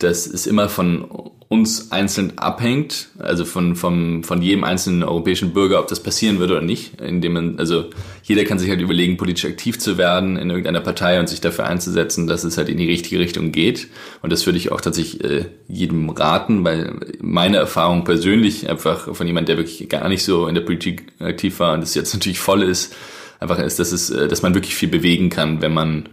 dass 0.00 0.26
es 0.26 0.46
immer 0.46 0.68
von 0.68 1.04
uns 1.48 1.90
einzeln 1.90 2.38
abhängt, 2.38 3.08
also 3.18 3.44
von, 3.44 3.74
vom, 3.74 4.22
von 4.22 4.40
jedem 4.40 4.62
einzelnen 4.62 5.02
europäischen 5.02 5.52
Bürger, 5.52 5.80
ob 5.80 5.88
das 5.88 6.00
passieren 6.00 6.38
würde 6.38 6.54
oder 6.54 6.64
nicht, 6.64 7.00
indem 7.00 7.32
man, 7.32 7.58
also 7.58 7.86
jeder 8.22 8.44
kann 8.44 8.60
sich 8.60 8.70
halt 8.70 8.80
überlegen, 8.80 9.16
politisch 9.16 9.50
aktiv 9.50 9.78
zu 9.80 9.98
werden 9.98 10.36
in 10.36 10.48
irgendeiner 10.48 10.80
Partei 10.80 11.18
und 11.18 11.28
sich 11.28 11.40
dafür 11.40 11.66
einzusetzen, 11.66 12.28
dass 12.28 12.44
es 12.44 12.56
halt 12.56 12.68
in 12.68 12.76
die 12.76 12.86
richtige 12.86 13.18
Richtung 13.18 13.50
geht. 13.50 13.88
Und 14.22 14.32
das 14.32 14.46
würde 14.46 14.58
ich 14.58 14.70
auch 14.70 14.80
tatsächlich 14.80 15.24
äh, 15.24 15.46
jedem 15.66 16.08
raten, 16.10 16.64
weil 16.64 16.94
meine 17.20 17.56
Erfahrung 17.56 18.04
persönlich 18.04 18.70
einfach 18.70 19.12
von 19.12 19.26
jemand, 19.26 19.48
der 19.48 19.56
wirklich 19.56 19.88
gar 19.88 20.08
nicht 20.08 20.22
so 20.22 20.46
in 20.46 20.54
der 20.54 20.62
Politik 20.62 21.12
aktiv 21.18 21.58
war 21.58 21.74
und 21.74 21.80
das 21.80 21.96
jetzt 21.96 22.14
natürlich 22.14 22.38
voll 22.38 22.62
ist, 22.62 22.94
einfach 23.40 23.58
ist, 23.58 23.80
dass 23.80 23.90
es, 23.90 24.10
äh, 24.10 24.28
dass 24.28 24.42
man 24.42 24.54
wirklich 24.54 24.76
viel 24.76 24.88
bewegen 24.88 25.30
kann, 25.30 25.60
wenn 25.62 25.74
man 25.74 26.08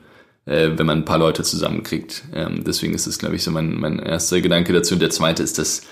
äh, 0.47 0.71
wenn 0.75 0.85
man 0.85 0.99
ein 0.99 1.05
paar 1.05 1.19
Leute 1.19 1.43
zusammenkriegt. 1.43 2.23
Ähm, 2.33 2.63
deswegen 2.65 2.93
ist 2.93 3.05
das, 3.05 3.19
glaube 3.19 3.35
ich, 3.35 3.43
so 3.43 3.51
mein, 3.51 3.79
mein 3.79 3.99
erster 3.99 4.41
Gedanke 4.41 4.73
dazu. 4.73 4.95
Und 4.95 5.01
der 5.01 5.09
zweite 5.09 5.43
ist, 5.43 5.59
dass 5.59 5.83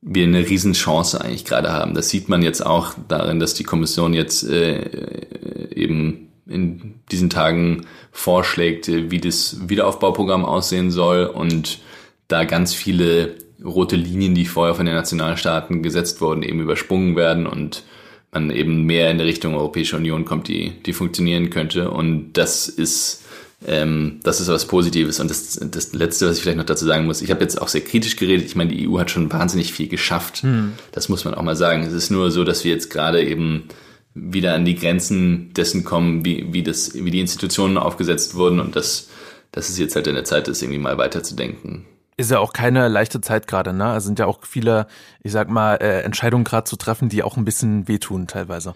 wir 0.00 0.24
eine 0.24 0.48
Riesenchance 0.48 1.20
eigentlich 1.20 1.44
gerade 1.44 1.72
haben. 1.72 1.94
Das 1.94 2.10
sieht 2.10 2.28
man 2.28 2.42
jetzt 2.42 2.64
auch 2.64 2.94
darin, 3.08 3.40
dass 3.40 3.54
die 3.54 3.64
Kommission 3.64 4.14
jetzt 4.14 4.48
äh, 4.48 5.70
eben 5.74 6.28
in 6.46 7.00
diesen 7.10 7.30
Tagen 7.30 7.86
vorschlägt, 8.12 8.86
wie 8.88 9.18
das 9.18 9.68
Wiederaufbauprogramm 9.68 10.44
aussehen 10.44 10.90
soll 10.90 11.24
und 11.24 11.80
da 12.28 12.44
ganz 12.44 12.74
viele 12.74 13.36
rote 13.64 13.96
Linien, 13.96 14.34
die 14.34 14.44
vorher 14.44 14.74
von 14.74 14.84
den 14.84 14.94
Nationalstaaten 14.94 15.82
gesetzt 15.82 16.20
wurden, 16.20 16.42
eben 16.42 16.60
übersprungen 16.60 17.16
werden 17.16 17.46
und 17.46 17.82
man 18.30 18.50
eben 18.50 18.84
mehr 18.84 19.10
in 19.10 19.18
der 19.18 19.26
Richtung 19.26 19.54
Europäische 19.54 19.96
Union 19.96 20.24
kommt, 20.24 20.48
die, 20.48 20.72
die 20.84 20.92
funktionieren 20.92 21.50
könnte. 21.50 21.90
Und 21.90 22.34
das 22.34 22.68
ist, 22.68 23.23
ähm, 23.66 24.20
das 24.22 24.40
ist 24.40 24.48
was 24.48 24.66
Positives. 24.66 25.20
Und 25.20 25.30
das, 25.30 25.58
das 25.60 25.92
Letzte, 25.92 26.28
was 26.28 26.36
ich 26.36 26.42
vielleicht 26.42 26.58
noch 26.58 26.64
dazu 26.64 26.84
sagen 26.84 27.06
muss, 27.06 27.22
ich 27.22 27.30
habe 27.30 27.40
jetzt 27.40 27.60
auch 27.60 27.68
sehr 27.68 27.80
kritisch 27.80 28.16
geredet. 28.16 28.46
Ich 28.46 28.56
meine, 28.56 28.74
die 28.74 28.88
EU 28.88 28.98
hat 28.98 29.10
schon 29.10 29.32
wahnsinnig 29.32 29.72
viel 29.72 29.88
geschafft. 29.88 30.42
Hm. 30.42 30.72
Das 30.92 31.08
muss 31.08 31.24
man 31.24 31.34
auch 31.34 31.42
mal 31.42 31.56
sagen. 31.56 31.82
Es 31.84 31.92
ist 31.92 32.10
nur 32.10 32.30
so, 32.30 32.44
dass 32.44 32.64
wir 32.64 32.72
jetzt 32.72 32.90
gerade 32.90 33.24
eben 33.24 33.68
wieder 34.14 34.54
an 34.54 34.64
die 34.64 34.76
Grenzen 34.76 35.52
dessen 35.54 35.84
kommen, 35.84 36.24
wie, 36.24 36.52
wie, 36.52 36.62
das, 36.62 36.94
wie 36.94 37.10
die 37.10 37.20
Institutionen 37.20 37.78
aufgesetzt 37.78 38.34
wurden 38.34 38.60
und 38.60 38.76
dass, 38.76 39.08
dass 39.50 39.68
es 39.68 39.78
jetzt 39.78 39.96
halt 39.96 40.06
in 40.06 40.14
der 40.14 40.24
Zeit 40.24 40.46
ist, 40.48 40.62
irgendwie 40.62 40.78
mal 40.78 40.98
weiterzudenken 40.98 41.86
ist 42.16 42.30
ja 42.30 42.38
auch 42.38 42.52
keine 42.52 42.88
leichte 42.88 43.20
Zeit 43.20 43.46
gerade, 43.46 43.72
ne? 43.72 43.86
Also 43.86 44.06
sind 44.06 44.18
ja 44.18 44.26
auch 44.26 44.38
viele, 44.42 44.86
ich 45.22 45.32
sag 45.32 45.50
mal, 45.50 45.76
äh, 45.76 46.02
Entscheidungen 46.02 46.44
gerade 46.44 46.64
zu 46.64 46.76
treffen, 46.76 47.08
die 47.08 47.22
auch 47.22 47.36
ein 47.36 47.44
bisschen 47.44 47.88
wehtun 47.88 48.26
teilweise. 48.28 48.74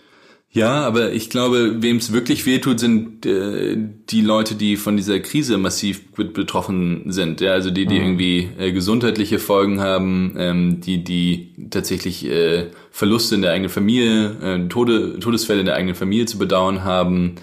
Ja, 0.51 0.87
aber 0.87 1.13
ich 1.13 1.29
glaube, 1.29 1.83
wem 1.83 1.99
es 1.99 2.13
wirklich 2.13 2.47
wehtut, 2.47 2.81
sind 2.81 3.27
äh, 3.27 3.77
die 4.09 4.23
Leute, 4.23 4.55
die 4.55 4.77
von 4.77 4.97
dieser 4.97 5.21
Krise 5.21 5.59
massiv 5.59 6.11
betroffen 6.15 7.13
sind. 7.13 7.43
Ja, 7.43 7.53
also 7.53 7.71
die, 7.71 7.85
die 7.85 7.97
mhm. 7.97 8.05
irgendwie 8.05 8.49
äh, 8.59 8.73
gesundheitliche 8.73 9.39
Folgen 9.39 9.81
haben, 9.81 10.35
ähm, 10.39 10.81
die, 10.81 11.05
die 11.05 11.55
tatsächlich 11.71 12.25
äh, 12.25 12.69
Verluste 12.91 13.35
in 13.35 13.43
der 13.43 13.53
eigenen 13.53 13.71
Familie, 13.71 14.37
äh, 14.43 14.69
Tode, 14.69 15.19
Todesfälle 15.19 15.61
in 15.61 15.67
der 15.67 15.77
eigenen 15.77 15.95
Familie 15.95 16.25
zu 16.25 16.39
bedauern 16.39 16.83
haben, 16.83 17.37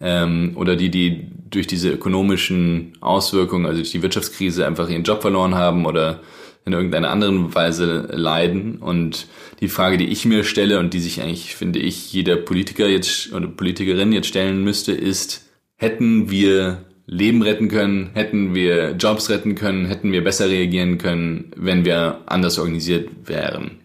ähm, 0.00 0.52
oder 0.54 0.76
die, 0.76 0.90
die 0.90 1.26
durch 1.50 1.66
diese 1.66 1.90
ökonomischen 1.90 2.92
Auswirkungen, 3.00 3.66
also 3.66 3.78
durch 3.78 3.90
die 3.90 4.02
Wirtschaftskrise 4.02 4.66
einfach 4.66 4.88
ihren 4.88 5.02
Job 5.02 5.22
verloren 5.22 5.54
haben 5.54 5.86
oder 5.86 6.20
in 6.66 6.72
irgendeiner 6.72 7.10
anderen 7.10 7.54
Weise 7.54 8.08
leiden. 8.12 8.76
Und 8.76 9.26
die 9.60 9.68
Frage, 9.68 9.98
die 9.98 10.08
ich 10.08 10.24
mir 10.24 10.44
stelle 10.44 10.78
und 10.78 10.94
die 10.94 11.00
sich 11.00 11.20
eigentlich, 11.20 11.54
finde 11.54 11.78
ich, 11.78 12.12
jeder 12.12 12.36
Politiker 12.36 12.88
jetzt 12.88 13.32
oder 13.32 13.46
Politikerin 13.46 14.12
jetzt 14.12 14.28
stellen 14.28 14.64
müsste, 14.64 14.92
ist, 14.92 15.50
hätten 15.76 16.30
wir 16.30 16.84
Leben 17.06 17.42
retten 17.42 17.68
können, 17.68 18.10
hätten 18.14 18.54
wir 18.54 18.92
Jobs 18.92 19.28
retten 19.28 19.54
können, 19.54 19.84
hätten 19.86 20.12
wir 20.12 20.24
besser 20.24 20.48
reagieren 20.48 20.96
können, 20.96 21.50
wenn 21.56 21.84
wir 21.84 22.22
anders 22.26 22.58
organisiert 22.58 23.10
wären 23.26 23.82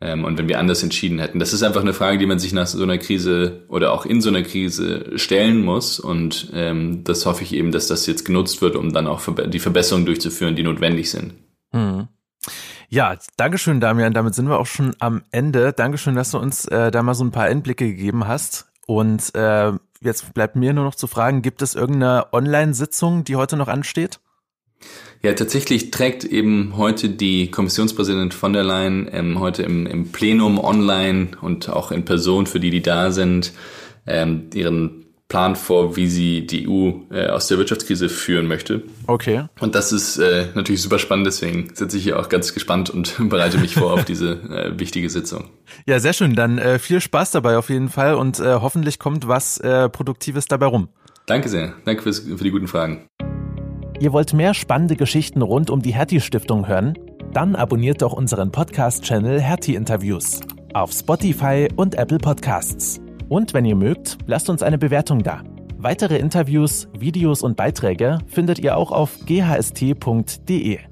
ähm, 0.00 0.24
und 0.24 0.36
wenn 0.38 0.48
wir 0.48 0.58
anders 0.58 0.82
entschieden 0.82 1.20
hätten. 1.20 1.38
Das 1.38 1.52
ist 1.52 1.62
einfach 1.62 1.82
eine 1.82 1.92
Frage, 1.92 2.18
die 2.18 2.26
man 2.26 2.40
sich 2.40 2.52
nach 2.52 2.66
so 2.66 2.82
einer 2.82 2.98
Krise 2.98 3.62
oder 3.68 3.92
auch 3.92 4.04
in 4.04 4.20
so 4.20 4.28
einer 4.28 4.42
Krise 4.42 5.12
stellen 5.16 5.64
muss. 5.64 6.00
Und 6.00 6.50
ähm, 6.52 7.04
das 7.04 7.24
hoffe 7.24 7.44
ich 7.44 7.54
eben, 7.54 7.70
dass 7.70 7.86
das 7.86 8.06
jetzt 8.06 8.24
genutzt 8.24 8.60
wird, 8.60 8.74
um 8.74 8.92
dann 8.92 9.06
auch 9.06 9.22
die 9.46 9.60
Verbesserungen 9.60 10.06
durchzuführen, 10.06 10.56
die 10.56 10.64
notwendig 10.64 11.10
sind. 11.10 11.34
Mhm. 11.72 12.08
Ja, 12.88 13.16
Dankeschön, 13.36 13.80
Damian. 13.80 14.12
Damit 14.12 14.34
sind 14.34 14.48
wir 14.48 14.58
auch 14.58 14.66
schon 14.66 14.94
am 14.98 15.22
Ende. 15.30 15.72
Dankeschön, 15.72 16.14
dass 16.14 16.32
du 16.32 16.38
uns 16.38 16.66
äh, 16.66 16.90
da 16.90 17.02
mal 17.02 17.14
so 17.14 17.24
ein 17.24 17.30
paar 17.30 17.44
Einblicke 17.44 17.86
gegeben 17.86 18.26
hast. 18.26 18.66
Und 18.86 19.34
äh, 19.34 19.72
jetzt 20.00 20.34
bleibt 20.34 20.56
mir 20.56 20.72
nur 20.72 20.84
noch 20.84 20.94
zu 20.94 21.06
fragen, 21.06 21.42
gibt 21.42 21.62
es 21.62 21.74
irgendeine 21.74 22.32
Online-Sitzung, 22.32 23.24
die 23.24 23.36
heute 23.36 23.56
noch 23.56 23.68
ansteht? 23.68 24.20
Ja, 25.22 25.32
tatsächlich 25.34 25.92
trägt 25.92 26.24
eben 26.24 26.76
heute 26.76 27.08
die 27.08 27.50
Kommissionspräsidentin 27.50 28.36
von 28.36 28.52
der 28.52 28.64
Leyen 28.64 29.08
ähm, 29.12 29.38
heute 29.38 29.62
im, 29.62 29.86
im 29.86 30.10
Plenum 30.10 30.58
online 30.58 31.28
und 31.40 31.68
auch 31.68 31.92
in 31.92 32.04
Person 32.04 32.46
für 32.46 32.58
die, 32.58 32.70
die 32.70 32.82
da 32.82 33.12
sind, 33.12 33.52
ähm, 34.04 34.50
ihren 34.52 35.01
Plan 35.32 35.56
vor, 35.56 35.96
wie 35.96 36.08
sie 36.08 36.46
die 36.46 36.68
EU 36.68 36.90
äh, 37.10 37.28
aus 37.28 37.48
der 37.48 37.56
Wirtschaftskrise 37.56 38.10
führen 38.10 38.46
möchte. 38.46 38.82
Okay. 39.06 39.46
Und 39.60 39.74
das 39.74 39.90
ist 39.90 40.18
äh, 40.18 40.48
natürlich 40.54 40.82
super 40.82 40.98
spannend, 40.98 41.26
deswegen 41.26 41.70
sitze 41.72 41.96
ich 41.96 42.02
hier 42.04 42.20
auch 42.20 42.28
ganz 42.28 42.52
gespannt 42.52 42.90
und 42.90 43.16
bereite 43.30 43.56
mich 43.56 43.76
vor 43.76 43.94
auf 43.94 44.04
diese 44.04 44.32
äh, 44.32 44.78
wichtige 44.78 45.08
Sitzung. 45.08 45.44
Ja, 45.86 46.00
sehr 46.00 46.12
schön. 46.12 46.34
Dann 46.34 46.58
äh, 46.58 46.78
viel 46.78 47.00
Spaß 47.00 47.30
dabei 47.30 47.56
auf 47.56 47.70
jeden 47.70 47.88
Fall 47.88 48.14
und 48.14 48.40
äh, 48.40 48.56
hoffentlich 48.60 48.98
kommt 48.98 49.26
was 49.26 49.56
äh, 49.56 49.88
Produktives 49.88 50.44
dabei 50.48 50.66
rum. 50.66 50.90
Danke 51.24 51.48
sehr. 51.48 51.72
Danke 51.86 52.02
fürs, 52.02 52.18
für 52.18 52.44
die 52.44 52.50
guten 52.50 52.68
Fragen. 52.68 53.06
Ihr 54.00 54.12
wollt 54.12 54.34
mehr 54.34 54.52
spannende 54.52 54.96
Geschichten 54.96 55.40
rund 55.40 55.70
um 55.70 55.80
die 55.80 55.94
Hertie 55.94 56.20
Stiftung 56.20 56.68
hören? 56.68 56.92
Dann 57.32 57.56
abonniert 57.56 58.02
doch 58.02 58.12
unseren 58.12 58.52
Podcast-Channel 58.52 59.40
Hertie 59.40 59.76
Interviews 59.76 60.42
auf 60.74 60.92
Spotify 60.92 61.68
und 61.76 61.94
Apple 61.94 62.18
Podcasts. 62.18 63.01
Und 63.32 63.54
wenn 63.54 63.64
ihr 63.64 63.76
mögt, 63.76 64.18
lasst 64.26 64.50
uns 64.50 64.62
eine 64.62 64.76
Bewertung 64.76 65.22
da. 65.22 65.42
Weitere 65.78 66.18
Interviews, 66.18 66.86
Videos 66.92 67.40
und 67.42 67.56
Beiträge 67.56 68.18
findet 68.26 68.58
ihr 68.58 68.76
auch 68.76 68.92
auf 68.92 69.20
ghst.de. 69.24 70.91